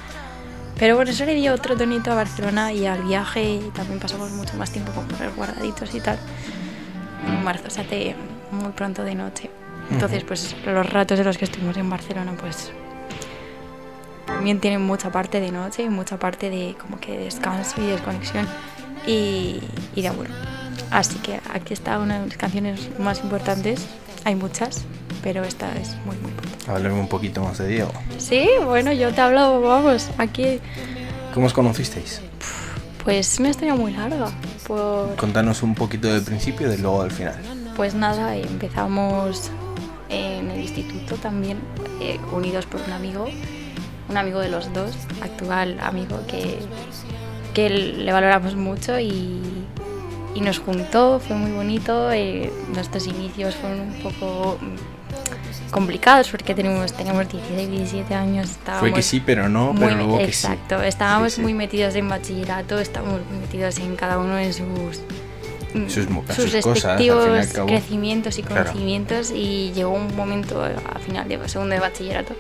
Pero 0.78 0.96
bueno, 0.96 1.12
eso 1.12 1.26
le 1.26 1.36
dio 1.36 1.54
otro 1.54 1.78
tonito 1.78 2.12
a 2.12 2.16
Barcelona 2.16 2.74
y 2.74 2.88
al 2.88 3.04
viaje 3.04 3.44
y 3.44 3.72
también 3.76 4.00
pasamos 4.00 4.32
mucho 4.32 4.56
más 4.58 4.72
tiempo 4.72 4.92
con 4.94 5.08
los 5.08 5.36
guardaditos 5.36 5.94
y 5.94 6.00
tal. 6.00 6.18
En 7.28 7.44
marzo 7.44 7.70
se 7.70 7.82
hace 7.82 8.16
muy 8.52 8.72
pronto 8.72 9.04
de 9.04 9.14
noche. 9.14 9.52
Entonces, 9.92 10.24
pues 10.24 10.56
los 10.66 10.90
ratos 10.90 11.20
de 11.20 11.24
los 11.24 11.38
que 11.38 11.46
estuvimos 11.46 11.78
en 11.78 11.90
Barcelona, 11.90 12.34
pues 12.40 12.72
también 14.26 14.60
tienen 14.60 14.82
mucha 14.82 15.12
parte 15.12 15.40
de 15.40 15.52
noche 15.52 15.84
y 15.84 15.90
mucha 15.90 16.18
parte 16.18 16.50
de 16.50 16.76
como 16.80 17.00
que 17.00 17.18
descanso 17.18 17.82
y 17.82 17.88
desconexión 17.88 18.48
y, 19.06 19.62
y 19.94 20.02
de 20.02 20.08
amor. 20.08 20.28
Así 20.90 21.16
que 21.20 21.40
aquí 21.54 21.74
está 21.74 22.00
una 22.00 22.20
de 22.20 22.26
mis 22.26 22.38
canciones 22.38 22.90
más 23.00 23.24
importantes. 23.24 23.86
Hay 24.24 24.36
muchas, 24.36 24.84
pero 25.24 25.44
esta 25.44 25.76
es 25.78 25.96
muy, 26.06 26.16
muy 26.18 26.32
importante. 26.32 26.72
Háblame 26.72 27.00
un 27.00 27.08
poquito 27.08 27.42
más 27.42 27.58
de 27.58 27.68
Diego. 27.68 27.92
Sí, 28.18 28.48
bueno, 28.66 28.92
yo 28.92 29.14
te 29.14 29.22
hablo, 29.22 29.62
vamos, 29.62 30.10
aquí 30.18 30.60
¿Cómo 31.34 31.46
os 31.46 31.54
conocisteis? 31.54 32.22
pues 33.04 33.40
una 33.40 33.50
historia 33.50 33.74
muy 33.74 33.94
larga. 33.94 34.30
Por, 34.68 35.16
Contanos 35.16 35.64
un 35.64 35.76
poquito 35.76 36.08
del 36.08 36.22
principio 36.22 36.68
y 36.68 36.72
de 36.72 36.78
luego 36.78 37.04
del 37.04 37.12
final. 37.12 37.36
Pues 37.76 37.96
nada, 37.96 38.36
empezamos 38.36 39.50
en 40.10 40.52
el 40.52 40.62
instituto 40.62 41.16
también, 41.16 41.58
eh, 42.00 42.20
unidos 42.32 42.66
por 42.66 42.82
un 42.82 42.92
amigo, 42.92 43.28
un 44.10 44.18
amigo 44.18 44.40
de 44.40 44.50
los 44.50 44.72
dos, 44.74 44.92
actual 45.22 45.80
amigo 45.80 46.20
que, 46.28 46.60
que 47.54 47.70
le 47.70 48.12
valoramos 48.12 48.56
mucho 48.56 49.00
y, 49.00 49.42
y 50.36 50.41
nos 50.41 50.60
juntó, 50.60 51.20
fue 51.20 51.36
muy 51.36 51.52
bonito. 51.52 52.12
eh, 52.12 52.52
nuestros 52.74 53.08
inicios 53.08 53.56
fueron 53.56 53.82
un 53.82 53.94
poco 54.02 54.58
mm, 54.62 55.72
complicados 55.72 56.30
porque 56.30 56.54
tenemos, 56.54 56.94
teníamos 56.94 57.30
16, 57.30 57.70
17 57.70 58.13
años. 58.15 58.50
Fue 58.80 58.94
que 58.94 59.02
sí, 59.02 59.22
pero 59.26 59.50
no, 59.50 59.74
muy 59.74 59.86
pero 59.86 59.96
luego 59.98 60.17
que 60.17 60.26
sí. 60.26 60.30
exacto, 60.48 60.82
estábamos 60.82 61.32
Sí, 61.34 61.36
sí. 61.38 61.41
muy 61.41 61.54
metidos 61.54 61.96
en 61.96 62.08
bachillerato, 62.10 62.80
estábamos 62.80 63.22
muy 63.30 63.39
metidos 63.41 63.78
en 63.80 63.96
cada 63.96 64.17
uno 64.17 64.38
en 64.38 64.54
sus 64.54 64.65
mm, 65.74 65.88
Sus 65.89 66.06
sus 66.06 66.06
cosas, 66.08 66.86
al 66.86 66.98
respectivos 66.98 67.58
al 67.60 67.65
crecimientos 67.67 68.38
y 68.39 68.44
Claro. 68.44 68.65
conocimientos 68.65 69.32
y 69.32 69.72
llegó 69.74 69.91
un 69.91 70.15
momento 70.15 70.65
eh, 70.67 70.76
a 70.94 71.00
final 71.00 71.28
de 71.28 71.48
segundo 71.50 71.74
de 71.76 71.80
bachillerato 71.82 72.36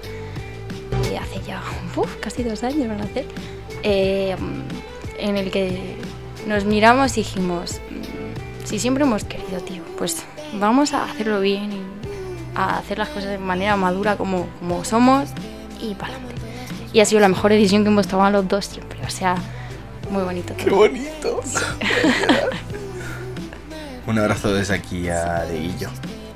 de 1.09 1.17
hace 1.17 1.41
ya 1.47 1.61
uf, 1.95 2.15
casi 2.17 2.43
dos 2.43 2.63
años 2.63 2.87
van 2.87 3.01
a 3.01 3.03
hacer 3.05 3.25
eh, 3.83 4.35
en 5.17 5.37
el 5.37 5.49
que 5.51 5.95
nos 6.47 6.65
miramos 6.65 7.17
y 7.17 7.21
dijimos 7.21 7.79
mm, 7.89 8.65
si 8.65 8.79
siempre 8.79 9.03
hemos 9.03 9.23
querido 9.23 9.59
tío 9.61 9.83
pues 9.97 10.23
vamos 10.53 10.93
a 10.93 11.05
hacerlo 11.05 11.39
bien 11.39 11.71
y 11.71 11.81
a 12.55 12.77
hacer 12.77 12.97
las 12.97 13.09
cosas 13.09 13.29
de 13.29 13.37
manera 13.37 13.77
madura 13.77 14.17
como, 14.17 14.47
como 14.59 14.83
somos 14.83 15.29
y 15.79 15.95
para 15.95 16.13
adelante 16.13 16.35
y 16.93 16.99
ha 16.99 17.05
sido 17.05 17.21
la 17.21 17.29
mejor 17.29 17.51
decisión 17.51 17.83
que 17.83 17.89
hemos 17.89 18.07
tomado 18.07 18.31
los 18.31 18.47
dos 18.47 18.65
siempre 18.65 18.99
o 19.05 19.09
sea 19.09 19.35
muy 20.09 20.23
bonito 20.23 20.53
¡Qué 20.57 20.69
bonito! 20.69 21.41
Un 24.07 24.17
abrazo 24.17 24.53
desde 24.53 24.73
aquí 24.73 25.09
a 25.09 25.45
Dieguillo, 25.45 25.89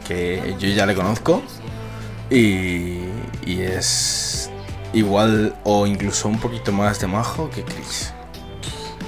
que 0.08 0.56
yo 0.60 0.70
ya 0.70 0.86
le 0.86 0.94
conozco 0.94 1.42
y, 2.30 3.00
y 3.46 3.62
es 3.62 4.50
igual 4.94 5.56
o 5.64 5.88
incluso 5.88 6.30
un 6.30 6.40
poquito 6.40 6.72
más 6.72 7.00
de 7.00 7.08
majo 7.08 7.50
que 7.50 7.64
Chris. 7.64 8.14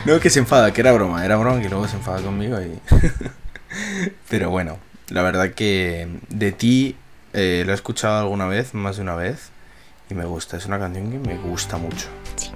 no, 0.06 0.19
que 0.19 0.30
se 0.30 0.39
enfada, 0.39 0.71
que 0.71 0.82
era 0.82 0.91
broma, 0.91 1.25
era 1.25 1.36
broma 1.38 1.62
que 1.62 1.69
luego 1.69 1.88
se 1.88 1.95
enfada 1.97 2.21
conmigo 2.21 2.60
y... 2.62 2.80
Pero 4.30 4.49
bueno, 4.49 4.78
la 5.10 5.21
verdad 5.21 5.51
que 5.51 6.08
de 6.30 6.51
ti 6.51 6.95
eh, 7.34 7.63
lo 7.65 7.71
he 7.71 7.75
escuchado 7.75 8.19
alguna 8.21 8.45
vez, 8.47 8.73
más 8.73 8.95
de 8.97 9.01
una 9.01 9.15
vez, 9.15 9.49
y 10.10 10.13
me 10.13 10.25
gusta, 10.25 10.58
es 10.58 10.65
una 10.65 10.80
canción 10.80 11.12
que 11.12 11.19
me 11.19 11.36
gusta 11.38 11.78
mucho. 11.78 12.08
Sí, 12.36 12.51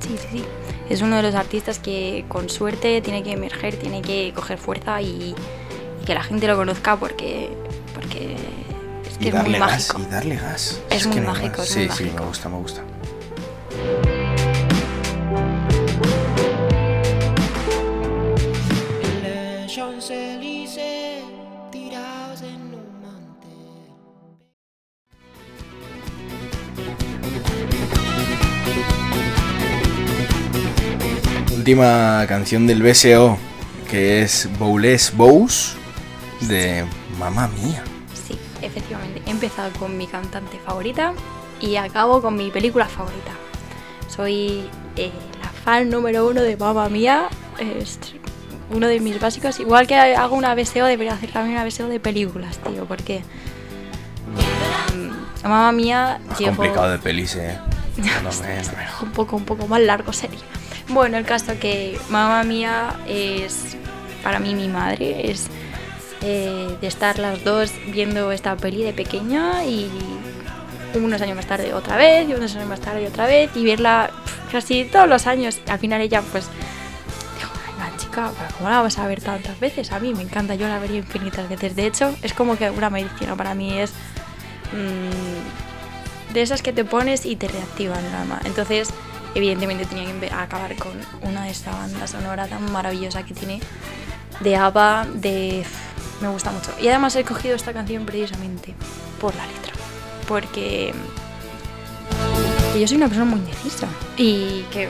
sí, 0.00 0.08
sí, 0.18 0.18
sí. 0.32 0.44
Es 0.90 1.00
uno 1.02 1.16
de 1.16 1.22
los 1.22 1.34
artistas 1.34 1.78
que 1.78 2.24
con 2.28 2.48
suerte 2.50 3.00
tiene 3.00 3.22
que 3.22 3.32
emerger, 3.32 3.74
tiene 3.76 4.02
que 4.02 4.32
coger 4.34 4.58
fuerza 4.58 5.00
y, 5.00 5.34
y 6.02 6.04
que 6.04 6.14
la 6.14 6.22
gente 6.22 6.46
lo 6.46 6.56
conozca 6.56 6.96
porque, 6.96 7.50
porque 7.94 8.36
Es 9.08 9.14
y 9.16 9.18
que 9.18 9.28
es 9.28 9.34
muy 9.34 9.42
darle 9.52 9.58
gas, 9.58 9.70
mágico. 9.70 10.00
y 10.02 10.12
darle 10.12 10.36
gas. 10.36 10.80
Es 10.90 11.06
muy 11.06 11.14
que 11.16 11.20
no 11.22 11.28
mágico, 11.32 11.62
es 11.62 11.68
sí, 11.68 11.78
muy 11.80 11.88
sí, 11.88 12.04
mágico. 12.04 12.20
me 12.22 12.26
gusta, 12.28 12.48
me 12.50 12.56
gusta. 12.58 12.82
Última 31.64 32.26
canción 32.28 32.66
del 32.66 32.82
BSO, 32.82 33.38
que 33.90 34.20
es 34.20 34.50
Bowles 34.58 35.16
Bows, 35.16 35.74
de 36.42 36.84
Mamma 37.18 37.48
Mía. 37.48 37.82
Sí, 38.12 38.38
efectivamente. 38.60 39.22
He 39.24 39.30
empezado 39.30 39.70
con 39.78 39.96
mi 39.96 40.06
cantante 40.06 40.58
favorita 40.58 41.14
y 41.62 41.76
acabo 41.76 42.20
con 42.20 42.36
mi 42.36 42.50
película 42.50 42.86
favorita. 42.86 43.32
Soy 44.14 44.64
eh, 44.96 45.10
la 45.42 45.48
fan 45.48 45.90
número 45.90 46.26
uno 46.28 46.42
de 46.42 46.56
Mamma 46.56 46.88
Mía. 46.88 47.28
Es 47.58 47.98
uno 48.70 48.86
de 48.88 49.00
mis 49.00 49.20
básicos. 49.20 49.58
Igual 49.60 49.86
que 49.86 49.94
hago 49.96 50.36
una 50.36 50.54
BSO, 50.54 50.84
debería 50.86 51.14
hacer 51.14 51.30
también 51.32 51.56
una 51.56 51.64
BSO 51.64 51.88
de 51.88 52.00
películas, 52.00 52.58
tío, 52.58 52.84
porque. 52.86 53.22
mm, 54.94 55.42
Mamma 55.48 55.72
Mía 55.72 56.20
llegó- 56.38 56.56
complicado 56.56 56.90
de 56.90 56.98
pelis, 56.98 57.36
eh. 57.36 57.58
No 57.96 58.04
me, 58.04 58.20
no 58.22 58.22
me- 58.22 59.06
un 59.06 59.12
poco, 59.12 59.36
un 59.36 59.44
poco 59.44 59.66
más 59.68 59.80
largo 59.80 60.12
sería. 60.12 60.38
Bueno, 60.88 61.16
el 61.16 61.24
caso 61.24 61.52
que 61.60 61.98
mamá 62.10 62.42
mía 62.44 62.94
es 63.08 63.76
para 64.22 64.38
mí 64.38 64.54
mi 64.54 64.68
madre, 64.68 65.30
es 65.30 65.46
eh, 66.20 66.76
de 66.80 66.86
estar 66.86 67.18
las 67.18 67.42
dos 67.44 67.72
viendo 67.86 68.32
esta 68.32 68.56
peli 68.56 68.82
de 68.82 68.92
pequeña 68.92 69.64
y 69.64 69.88
unos 70.94 71.20
años 71.20 71.36
más 71.36 71.46
tarde 71.46 71.74
otra 71.74 71.96
vez 71.96 72.28
y 72.28 72.34
unos 72.34 72.54
años 72.56 72.68
más 72.68 72.80
tarde 72.80 73.06
otra 73.06 73.26
vez 73.26 73.50
y 73.54 73.64
verla 73.64 74.10
pf, 74.24 74.52
casi 74.52 74.84
todos 74.84 75.08
los 75.08 75.26
años. 75.26 75.58
Al 75.68 75.78
final 75.78 76.00
ella 76.00 76.22
pues 76.32 76.46
dijo, 77.36 77.52
"Ay, 77.66 77.74
la 77.90 77.96
chica, 77.96 78.30
¿pero 78.38 78.54
¿cómo 78.58 78.70
la 78.70 78.82
vas 78.82 78.98
a 78.98 79.06
ver 79.06 79.20
tantas 79.22 79.58
veces? 79.60 79.92
A 79.92 80.00
mí 80.00 80.14
me 80.14 80.22
encanta, 80.22 80.54
yo 80.54 80.68
la 80.68 80.78
vería 80.78 80.98
infinitas 80.98 81.48
veces. 81.48 81.74
De 81.76 81.86
hecho, 81.86 82.14
es 82.22 82.32
como 82.34 82.56
que 82.56 82.70
una 82.70 82.90
medicina 82.90 83.36
para 83.36 83.54
mí 83.54 83.78
es... 83.78 83.90
mm, 84.72 86.32
de 86.34 86.42
esas 86.42 86.62
que 86.62 86.72
te 86.72 86.84
pones 86.84 87.26
y 87.26 87.36
te 87.36 87.46
reactivan 87.46 88.04
el 88.04 88.14
alma. 88.14 88.40
Entonces, 88.44 88.90
evidentemente 89.36 89.84
tenía 89.86 90.04
que 90.18 90.30
acabar 90.32 90.74
con 90.76 90.92
una 91.22 91.44
de 91.44 91.50
esta 91.50 91.70
banda 91.70 92.06
sonora 92.08 92.46
tan 92.48 92.72
maravillosa 92.72 93.24
que 93.24 93.34
tiene 93.34 93.60
de 94.40 94.56
ABBA, 94.56 95.06
de... 95.14 95.64
me 96.20 96.28
gusta 96.28 96.50
mucho. 96.50 96.72
Y 96.80 96.88
además 96.88 97.14
he 97.14 97.22
cogido 97.24 97.54
esta 97.54 97.72
canción 97.72 98.04
precisamente 98.04 98.74
por 99.20 99.32
la 99.36 99.46
letra. 99.46 99.72
Porque 100.26 100.92
que 102.72 102.80
yo 102.80 102.88
soy 102.88 102.96
una 102.96 103.06
persona 103.06 103.30
muy 103.30 103.38
indecisa 103.38 103.86
y 104.16 104.62
que 104.72 104.88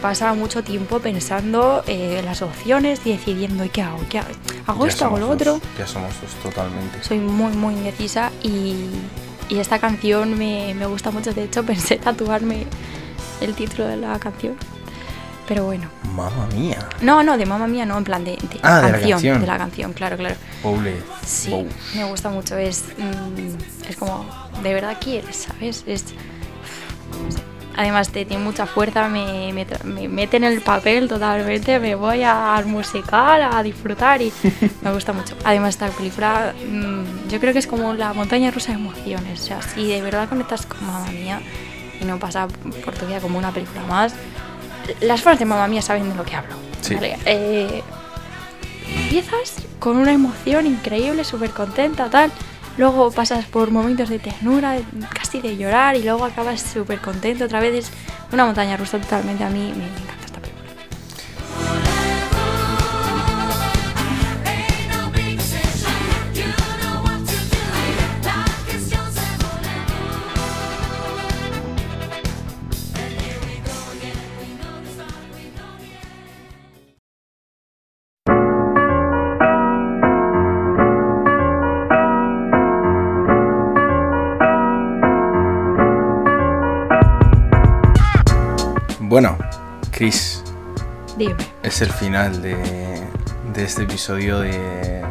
pasa 0.00 0.32
mucho 0.32 0.62
tiempo 0.62 0.98
pensando 1.00 1.82
eh, 1.86 2.20
en 2.20 2.24
las 2.24 2.40
opciones 2.40 3.00
y 3.04 3.10
decidiendo 3.10 3.64
¿y 3.64 3.68
qué 3.68 3.82
hago? 3.82 3.98
¿Qué 4.08 4.18
hago? 4.18 4.28
¿Hago 4.66 4.86
esto? 4.86 5.04
¿Hago 5.04 5.18
lo 5.18 5.28
otro? 5.28 5.60
ya 5.78 5.86
somos 5.86 6.14
dos 6.20 6.32
totalmente. 6.42 7.02
soy 7.02 7.18
muy, 7.18 7.52
muy 7.52 7.74
indecisa 7.74 8.30
y, 8.42 8.86
y 9.48 9.58
esta 9.58 9.78
canción 9.78 10.38
me, 10.38 10.74
me 10.74 10.86
gusta 10.86 11.10
mucho. 11.10 11.34
De 11.34 11.44
hecho, 11.44 11.62
pensé 11.66 11.96
tatuarme 11.96 12.66
el 13.40 13.54
título 13.54 13.86
de 13.86 13.96
la 13.96 14.18
canción. 14.18 14.56
Pero 15.48 15.64
bueno. 15.64 15.88
Mamma 16.14 16.46
Mía. 16.54 16.78
No, 17.00 17.22
no, 17.22 17.38
de 17.38 17.46
mamá 17.46 17.66
mía, 17.66 17.86
no, 17.86 17.96
en 17.96 18.04
plan 18.04 18.22
de, 18.24 18.32
de 18.32 18.60
Ah, 18.62 18.76
de 18.76 18.82
la 18.82 18.90
canción, 18.92 19.10
canción. 19.12 19.40
de 19.40 19.46
la 19.46 19.56
canción, 19.58 19.92
claro, 19.94 20.16
claro. 20.18 20.34
Bowles 20.62 21.02
Sí, 21.24 21.66
me 21.94 22.04
gusta 22.04 22.28
mucho. 22.28 22.56
Es, 22.58 22.84
mm, 22.98 23.88
es 23.88 23.96
como, 23.96 24.26
de 24.62 24.74
verdad 24.74 24.96
quieres, 25.00 25.46
¿sabes? 25.48 25.84
Es. 25.86 26.04
Además, 27.76 28.08
te, 28.10 28.24
tiene 28.24 28.42
mucha 28.42 28.66
fuerza, 28.66 29.08
me, 29.08 29.52
me, 29.52 29.64
me 29.84 30.08
mete 30.08 30.36
en 30.36 30.42
el 30.44 30.60
papel 30.62 31.06
totalmente, 31.06 31.78
me 31.78 31.94
voy 31.94 32.24
a- 32.24 32.56
al 32.56 32.66
musical 32.66 33.40
a 33.40 33.62
disfrutar 33.62 34.20
y 34.20 34.32
me 34.82 34.92
gusta 34.92 35.12
mucho. 35.12 35.36
Además, 35.44 35.70
esta 35.70 35.86
película, 35.88 36.54
mm, 36.68 37.28
yo 37.30 37.38
creo 37.38 37.52
que 37.52 37.60
es 37.60 37.68
como 37.68 37.94
la 37.94 38.12
montaña 38.12 38.50
rusa 38.50 38.72
de 38.72 38.78
emociones. 38.78 39.40
O 39.40 39.44
sea, 39.44 39.62
si 39.62 39.86
de 39.86 40.02
verdad 40.02 40.28
conectas 40.28 40.66
con 40.66 40.84
mamá 40.84 41.06
mía 41.12 41.40
y 42.00 42.04
no 42.04 42.18
pasa 42.18 42.48
por 42.84 42.94
tu 42.94 43.06
vida 43.06 43.20
como 43.20 43.38
una 43.38 43.52
película 43.52 43.82
más, 43.86 44.12
las 45.00 45.22
fans 45.22 45.38
de 45.38 45.44
mamá 45.44 45.66
mía 45.68 45.82
saben 45.82 46.08
de 46.08 46.14
lo 46.14 46.24
que 46.24 46.36
hablo. 46.36 46.54
Sí. 46.80 46.94
¿vale? 46.94 47.18
Eh, 47.24 47.82
empiezas 49.02 49.54
con 49.78 49.96
una 49.96 50.12
emoción 50.12 50.66
increíble, 50.66 51.24
súper 51.24 51.50
contenta, 51.50 52.10
tal. 52.10 52.30
Luego 52.76 53.10
pasas 53.10 53.44
por 53.46 53.70
momentos 53.70 54.08
de 54.08 54.18
ternura, 54.20 54.76
casi 55.12 55.40
de 55.40 55.56
llorar, 55.56 55.96
y 55.96 56.02
luego 56.02 56.24
acabas 56.24 56.62
súper 56.62 57.00
contento. 57.00 57.44
Otra 57.44 57.60
vez 57.60 57.86
es 57.86 57.90
una 58.32 58.44
montaña 58.44 58.76
rusa 58.76 58.98
totalmente. 58.98 59.42
A 59.42 59.50
mí 59.50 59.72
me 59.76 59.84
encanta 59.84 60.17
Bueno, 89.08 89.38
Chris, 89.90 90.42
Dime. 91.16 91.34
es 91.62 91.80
el 91.80 91.90
final 91.90 92.42
de, 92.42 92.56
de 93.54 93.64
este 93.64 93.84
episodio 93.84 94.40
de... 94.40 95.02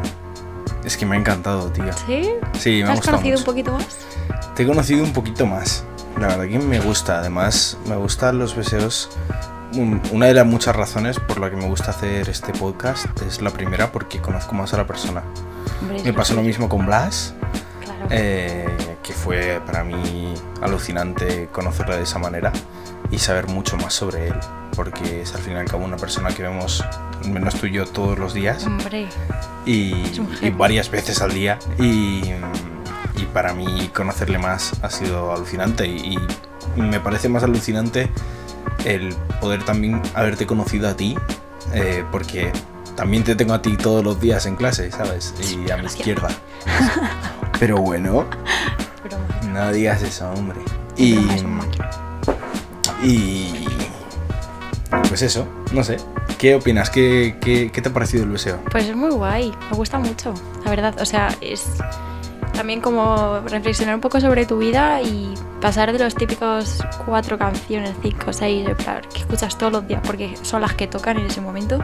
Es 0.84 0.96
que 0.96 1.04
me 1.04 1.16
ha 1.16 1.18
encantado, 1.18 1.70
tío. 1.72 1.92
¿Sí? 2.06 2.30
Sí, 2.58 2.70
me 2.70 2.84
¿Te 2.84 2.84
ha 2.84 2.92
has 2.92 2.96
gustado 2.98 3.16
conocido 3.18 3.38
un 3.38 3.44
poquito 3.44 3.72
más? 3.72 3.86
Te 4.54 4.62
he 4.62 4.66
conocido 4.66 5.04
un 5.04 5.12
poquito 5.12 5.46
más. 5.46 5.84
La 6.18 6.28
verdad 6.28 6.46
que 6.48 6.58
me 6.58 6.80
gusta. 6.80 7.18
Además, 7.18 7.76
me 7.86 7.96
gustan 7.96 8.38
los 8.38 8.56
deseos. 8.56 9.10
Una 10.12 10.26
de 10.26 10.34
las 10.34 10.46
muchas 10.46 10.74
razones 10.74 11.18
por 11.20 11.40
la 11.40 11.50
que 11.50 11.56
me 11.56 11.66
gusta 11.66 11.90
hacer 11.90 12.30
este 12.30 12.52
podcast 12.52 13.06
es 13.22 13.42
la 13.42 13.50
primera 13.50 13.92
porque 13.92 14.18
conozco 14.20 14.54
más 14.54 14.72
a 14.72 14.78
la 14.78 14.86
persona. 14.86 15.22
Hombre, 15.82 16.02
Me 16.04 16.12
pasó 16.14 16.34
lo 16.34 16.42
mismo 16.42 16.68
con 16.70 16.86
Blas, 16.86 17.34
Claro. 17.84 18.06
eh, 18.10 18.66
que 19.02 19.12
fue 19.12 19.60
para 19.66 19.84
mí 19.84 20.32
alucinante 20.62 21.48
conocerla 21.52 21.96
de 21.96 22.04
esa 22.04 22.18
manera 22.18 22.50
y 23.10 23.18
saber 23.18 23.48
mucho 23.48 23.76
más 23.76 23.94
sobre 23.94 24.28
él, 24.28 24.34
porque 24.76 25.22
es 25.22 25.34
al 25.34 25.42
fin 25.42 25.54
y 25.54 25.56
al 25.56 25.66
cabo 25.66 25.84
una 25.84 25.96
persona 25.96 26.30
que 26.30 26.42
vemos, 26.42 26.84
menos 27.26 27.54
tú 27.54 27.66
y 27.66 27.72
yo, 27.72 27.86
todos 27.86 28.18
los 28.18 28.34
días. 28.34 28.66
Hombre, 28.66 29.08
y, 29.66 29.94
varias 30.56 30.90
veces 30.90 31.20
al 31.20 31.32
día. 31.32 31.58
Y, 31.78 32.22
y 33.16 33.24
para 33.32 33.54
mí 33.54 33.90
conocerle 33.94 34.38
más 34.38 34.72
ha 34.82 34.90
sido 34.90 35.32
alucinante. 35.32 35.86
Y, 35.86 36.18
y 36.76 36.80
me 36.80 37.00
parece 37.00 37.28
más 37.28 37.42
alucinante 37.42 38.10
el 38.84 39.14
poder 39.40 39.64
también 39.64 40.02
haberte 40.14 40.46
conocido 40.46 40.88
a 40.88 40.96
ti 40.96 41.16
eh, 41.74 42.04
porque 42.10 42.52
también 42.96 43.24
te 43.24 43.34
tengo 43.34 43.54
a 43.54 43.62
ti 43.62 43.76
todos 43.76 44.04
los 44.04 44.20
días 44.20 44.46
en 44.46 44.56
clase, 44.56 44.90
¿sabes? 44.90 45.34
Y 45.40 45.70
a 45.70 45.76
mi 45.76 45.86
izquierda. 45.86 46.28
Pero 47.60 47.78
bueno, 47.78 48.26
no 49.52 49.72
digas 49.72 50.02
eso, 50.02 50.30
hombre. 50.30 50.58
Y, 50.96 51.18
y 53.02 53.66
pues 55.08 55.22
eso, 55.22 55.46
no 55.72 55.82
sé. 55.84 55.96
¿Qué 56.38 56.54
opinas? 56.54 56.90
¿Qué, 56.90 57.36
qué, 57.40 57.70
qué 57.72 57.82
te 57.82 57.88
ha 57.88 57.92
parecido 57.92 58.24
el 58.24 58.32
deseo? 58.32 58.58
Pues 58.70 58.84
es 58.88 58.96
muy 58.96 59.10
guay, 59.10 59.52
me 59.70 59.76
gusta 59.76 59.98
mucho, 59.98 60.32
la 60.64 60.70
verdad. 60.70 60.94
O 61.00 61.04
sea, 61.04 61.34
es 61.40 61.66
también 62.52 62.80
como 62.80 63.40
reflexionar 63.46 63.94
un 63.94 64.00
poco 64.00 64.20
sobre 64.20 64.46
tu 64.46 64.58
vida 64.58 65.00
y 65.02 65.34
pasar 65.60 65.92
de 65.92 65.98
los 65.98 66.14
típicos 66.14 66.84
cuatro 67.06 67.38
canciones, 67.38 67.92
cinco, 68.02 68.32
seis, 68.32 68.66
que 69.12 69.18
escuchas 69.20 69.58
todos 69.58 69.72
los 69.72 69.88
días 69.88 70.00
porque 70.04 70.36
son 70.42 70.62
las 70.62 70.74
que 70.74 70.86
tocan 70.86 71.18
en 71.18 71.26
ese 71.26 71.40
momento 71.40 71.80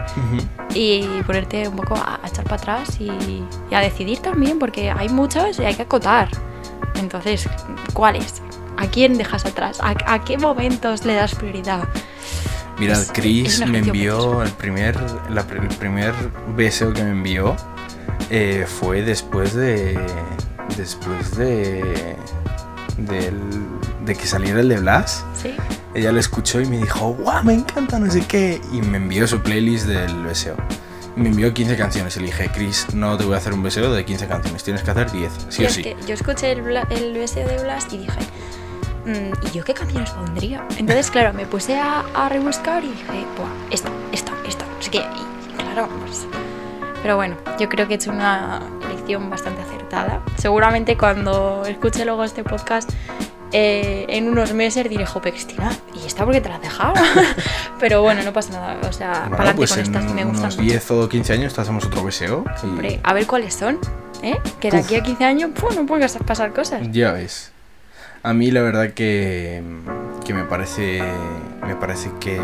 y 0.74 1.03
ponerte 1.27 1.68
un 1.68 1.77
poco 1.77 1.94
a, 1.96 2.20
a 2.22 2.29
echar 2.29 2.44
para 2.44 2.57
atrás 2.57 2.96
y, 3.00 3.05
y 3.70 3.74
a 3.74 3.81
decidir 3.81 4.18
también 4.20 4.59
porque 4.59 4.90
hay 4.90 5.09
muchas 5.09 5.59
y 5.59 5.65
hay 5.65 5.75
que 5.75 5.83
acotar. 5.83 6.29
Entonces, 6.96 7.48
¿cuáles? 7.92 8.40
¿A 8.77 8.87
quién 8.88 9.16
dejas 9.18 9.44
atrás? 9.46 9.79
¿A, 9.81 9.94
a 10.12 10.25
qué 10.25 10.37
momentos 10.38 11.04
le 11.04 11.14
das 11.14 11.35
prioridad? 11.35 11.88
Es 12.81 13.10
Chris 13.14 13.64
me 13.66 13.79
envió 13.79 14.42
el 14.42 14.50
primer, 14.50 14.96
la 15.31 15.42
el 15.42 15.68
primer 15.79 16.12
deseo 16.56 16.92
que 16.92 17.04
me 17.04 17.10
envió 17.10 17.54
eh, 18.31 18.66
fue 18.66 19.02
después 19.02 19.54
de 19.54 19.96
después 20.77 21.37
de 21.37 22.16
de 24.04 24.14
que 24.14 24.27
saliera 24.27 24.60
el 24.60 24.68
de 24.68 24.79
Blas. 24.81 25.25
¿Sí? 25.40 25.54
Ella 25.94 26.10
lo 26.12 26.18
escuchó 26.20 26.60
y 26.60 26.66
me 26.66 26.79
dijo, 26.79 27.14
¡guau! 27.14 27.44
Me 27.44 27.54
encanta, 27.54 27.98
no 27.98 28.10
sé 28.10 28.22
qué. 28.27 28.60
Y 28.72 28.83
me 28.83 28.96
envió 28.98 29.27
su 29.29 29.40
playlist 29.40 29.87
del 29.87 30.25
deseo. 30.25 30.56
me 31.16 31.29
envió 31.29 31.54
15 31.54 31.77
canciones 31.77 32.16
y 32.16 32.20
le 32.20 32.27
dije, 32.27 32.50
Chris, 32.52 32.87
no 32.92 33.16
te 33.16 33.25
voy 33.25 33.35
a 33.35 33.38
hacer 33.38 33.52
un 33.52 33.62
BSO 33.62 33.92
de 33.92 34.04
15 34.04 34.27
canciones, 34.27 34.64
tienes 34.64 34.83
que 34.83 34.90
hacer 34.90 35.10
10, 35.12 35.33
sí 35.48 35.62
Y 35.62 35.64
o 35.64 35.68
es 35.68 35.75
sí. 35.75 35.83
que 35.85 35.96
yo 36.08 36.14
escuché 36.14 36.50
el, 36.52 36.58
el 36.90 37.14
de 37.14 37.58
Blast 37.62 37.92
y 37.92 37.98
dije, 37.98 38.18
"Mm, 38.20 38.63
¿y 39.07 39.50
yo 39.50 39.65
qué 39.65 39.75
canciones 39.75 40.11
pondría? 40.11 40.67
Entonces, 40.79 41.11
claro, 41.11 41.33
me 41.33 41.46
puse 41.46 41.79
a, 41.79 42.00
a 42.15 42.29
rebuscar 42.29 42.83
y 42.85 42.88
dije, 42.88 43.05
Buah, 43.37 43.48
esta, 43.71 43.90
esta, 44.13 44.33
esta, 44.48 44.65
sé 44.81 44.90
qué. 44.90 44.98
Y, 44.98 45.52
y 45.52 45.57
claro, 45.57 45.88
pues. 46.05 46.27
Pero 47.02 47.17
bueno, 47.17 47.37
yo 47.59 47.69
creo 47.69 47.87
que 47.87 47.94
he 47.94 47.96
hecho 47.96 48.11
una 48.11 48.61
elección 48.87 49.29
bastante 49.29 49.61
acertada. 49.63 50.23
Seguramente 50.38 50.96
cuando 50.96 51.65
escuche 51.67 52.05
luego 52.05 52.25
este 52.25 52.44
podcast. 52.44 52.90
eh, 53.52 54.07
en 54.09 54.29
unos 54.29 54.52
meses 54.55 54.88
diré, 54.88 55.05
jope, 55.07 55.31
Cristina, 55.31 55.71
¿y 55.94 56.07
esta 56.07 56.25
por 56.25 56.33
qué 56.35 56.40
te 56.40 56.48
la 56.48 56.57
has 56.57 56.63
dejado? 56.63 56.94
Pero 57.79 58.02
bueno, 58.02 58.23
no 58.23 58.33
pasa 58.33 58.52
nada. 58.52 58.77
O 58.88 58.92
sea, 58.92 59.21
Bueno, 59.29 59.37
para 59.37 59.55
pues 59.55 59.71
con 59.71 59.81
estas 59.81 60.05
que 60.07 60.13
me 60.15 60.25
gustan 60.25 60.44
unos 60.44 60.57
mucho. 60.57 60.69
10 60.71 60.90
o 60.92 61.09
15 61.09 61.33
años 61.35 61.55
te 61.55 61.61
hacemos 61.61 61.85
otro 61.85 62.02
BSO. 62.02 62.44
y 62.63 62.67
Hombre, 62.67 63.00
a 63.05 63.13
ver 63.13 63.27
cuáles 63.27 63.55
son, 63.55 63.79
¿eh? 64.23 64.38
Que 64.61 64.71
de 64.71 64.79
Uf. 64.79 64.87
aquí 64.87 64.96
a 64.96 65.02
15 65.02 65.25
años, 65.25 65.50
pues 65.61 65.77
no 65.77 65.85
pueden 65.87 66.09
pasar 66.27 66.52
cosas. 66.52 66.81
Ya 66.90 67.13
ves. 67.13 67.52
A 68.25 68.33
mí 68.33 68.50
la 68.50 68.62
verdad 68.62 68.90
que, 68.92 69.62
que 70.25 70.33
me 70.35 70.44
parece 70.44 71.02
me 71.66 71.77
parece 71.77 72.10
que 72.20 72.40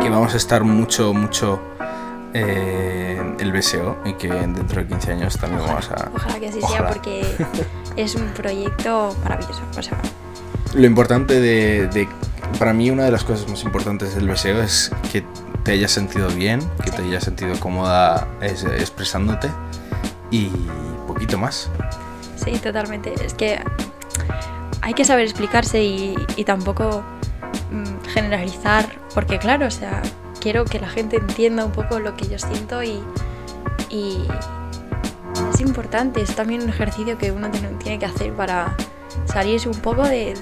que 0.00 0.10
vamos 0.10 0.34
a 0.34 0.36
estar 0.36 0.62
mucho 0.64 1.14
mucho 1.14 1.60
eh, 2.34 3.20
el 3.38 3.52
BSO 3.52 3.96
y 4.04 4.14
que 4.14 4.28
dentro 4.28 4.82
de 4.82 4.86
15 4.88 5.12
años 5.12 5.38
también 5.38 5.62
vamos 5.66 5.90
a 5.90 6.10
Ojalá 6.14 6.38
que 6.40 6.48
así 6.48 6.58
Ojalá. 6.62 6.78
sea 6.78 6.88
porque 6.88 7.24
es 7.96 8.14
un 8.14 8.26
proyecto 8.34 9.16
maravilloso. 9.22 9.62
O 9.78 9.82
sea, 9.82 9.96
Lo 10.74 10.86
importante 10.86 11.40
de, 11.40 11.86
de- 11.88 12.08
Para 12.58 12.72
mí, 12.72 12.90
una 12.90 13.04
de 13.04 13.10
las 13.12 13.24
cosas 13.24 13.48
más 13.48 13.62
importantes 13.64 14.14
del 14.16 14.28
BSEO 14.28 14.60
es 14.62 14.90
que 15.12 15.24
te 15.62 15.72
hayas 15.72 15.92
sentido 15.92 16.28
bien, 16.28 16.60
que 16.84 16.90
te 16.90 17.02
hayas 17.02 17.24
sentido 17.24 17.58
cómoda 17.60 18.26
es- 18.42 18.64
expresándote 18.64 19.48
y 20.30 20.50
poquito 21.06 21.38
más. 21.38 21.70
sí, 22.36 22.52
totalmente. 22.58 23.14
Es 23.24 23.32
que 23.34 23.60
hay 24.84 24.92
que 24.92 25.04
saber 25.06 25.24
explicarse 25.24 25.82
y, 25.82 26.14
y 26.36 26.44
tampoco 26.44 27.02
mm, 27.70 28.06
generalizar, 28.08 28.86
porque 29.14 29.38
claro, 29.38 29.66
o 29.66 29.70
sea, 29.70 30.02
quiero 30.40 30.66
que 30.66 30.78
la 30.78 30.88
gente 30.88 31.16
entienda 31.16 31.64
un 31.64 31.72
poco 31.72 31.98
lo 31.98 32.14
que 32.14 32.28
yo 32.28 32.38
siento 32.38 32.82
y, 32.82 33.02
y 33.88 34.18
es 35.54 35.60
importante, 35.62 36.20
es 36.20 36.36
también 36.36 36.62
un 36.62 36.68
ejercicio 36.68 37.16
que 37.16 37.32
uno 37.32 37.50
tiene, 37.50 37.98
que 37.98 38.04
hacer 38.04 38.34
para 38.34 38.76
salirse 39.24 39.70
un 39.70 39.78
poco 39.80 40.02
de, 40.02 40.34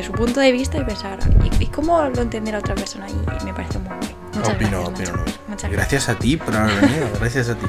su 0.00 0.12
punto 0.12 0.38
de 0.38 0.52
vista 0.52 0.78
y 0.78 0.84
pensar, 0.84 1.18
¿y, 1.42 1.64
y 1.64 1.66
cómo 1.66 2.00
lo 2.02 2.22
entenderá 2.22 2.60
otra 2.60 2.76
persona? 2.76 3.08
Y, 3.10 3.44
me 3.44 3.52
parece 3.52 3.80
muy. 3.80 4.01
Muchas 4.42 4.56
opino, 4.56 4.84
gracias, 4.84 5.08
opino. 5.10 5.24
Muchas 5.48 5.70
Gracias 5.70 6.08
a 6.08 6.18
ti 6.18 6.36
por 6.36 6.56
haber 6.56 6.80
venido, 6.80 7.08
gracias 7.18 7.48
a 7.48 7.54
ti. 7.54 7.66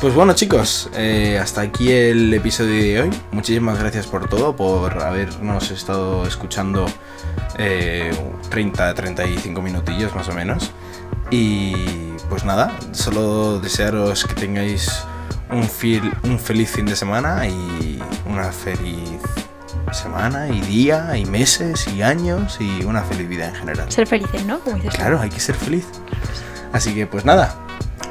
Pues 0.00 0.14
bueno 0.14 0.32
chicos, 0.32 0.90
eh, 0.96 1.38
hasta 1.40 1.60
aquí 1.60 1.92
el 1.92 2.34
episodio 2.34 2.82
de 2.82 3.00
hoy. 3.02 3.10
Muchísimas 3.30 3.78
gracias 3.78 4.06
por 4.06 4.28
todo, 4.28 4.56
por 4.56 5.00
habernos 5.02 5.70
estado 5.70 6.26
escuchando 6.26 6.86
eh, 7.58 8.12
30-35 8.50 9.62
minutillos 9.62 10.14
más 10.14 10.28
o 10.28 10.32
menos. 10.32 10.72
Y 11.30 11.72
pues 12.28 12.44
nada, 12.44 12.76
solo 12.92 13.60
desearos 13.60 14.24
que 14.24 14.34
tengáis 14.34 15.04
un, 15.50 15.68
un 16.24 16.38
feliz 16.38 16.70
fin 16.70 16.86
de 16.86 16.96
semana 16.96 17.46
y 17.46 18.02
una 18.26 18.50
feliz 18.50 19.20
semana 19.94 20.48
y 20.48 20.60
día 20.60 21.16
y 21.16 21.24
meses 21.24 21.86
y 21.88 22.02
años 22.02 22.58
y 22.60 22.84
una 22.84 23.02
feliz 23.02 23.28
vida 23.28 23.48
en 23.48 23.54
general. 23.54 23.90
Ser 23.90 24.06
felices, 24.06 24.44
¿no? 24.44 24.60
Como 24.60 24.76
dices. 24.76 24.94
Claro, 24.94 25.20
hay 25.20 25.30
que 25.30 25.40
ser 25.40 25.54
feliz. 25.54 25.86
Así 26.72 26.94
que 26.94 27.06
pues 27.06 27.24
nada, 27.24 27.54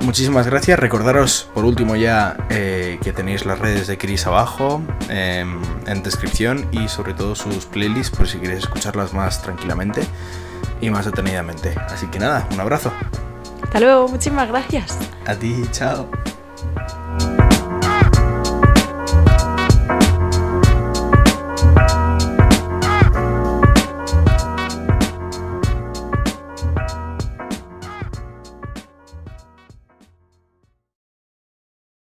muchísimas 0.02 0.46
gracias. 0.48 0.80
Recordaros 0.80 1.50
por 1.54 1.66
último 1.66 1.96
ya 1.96 2.38
eh, 2.50 3.00
que 3.04 3.14
tenéis 3.14 3.46
las 3.46 3.60
redes 3.60 3.88
de 3.88 3.98
Chris 3.98 4.26
abajo 4.28 4.82
em, 5.10 5.62
en 5.88 6.04
descripción 6.04 6.68
y 6.72 6.88
sobre 6.88 7.14
todo 7.14 7.36
sus 7.36 7.66
playlists 7.66 8.16
por 8.16 8.28
si 8.28 8.38
queréis 8.38 8.60
escucharlas 8.60 9.14
más 9.14 9.42
tranquilamente 9.42 10.02
y 10.82 10.90
más 10.90 11.06
detenidamente. 11.06 11.74
Así 11.90 12.08
que 12.08 12.20
nada, 12.20 12.48
un 12.52 12.60
abrazo. 12.60 12.92
Hasta 13.64 13.80
luego, 13.80 14.08
muchísimas 14.08 14.50
gracias. 14.50 14.98
A 15.26 15.36
ti, 15.36 15.64
chao. 15.72 16.10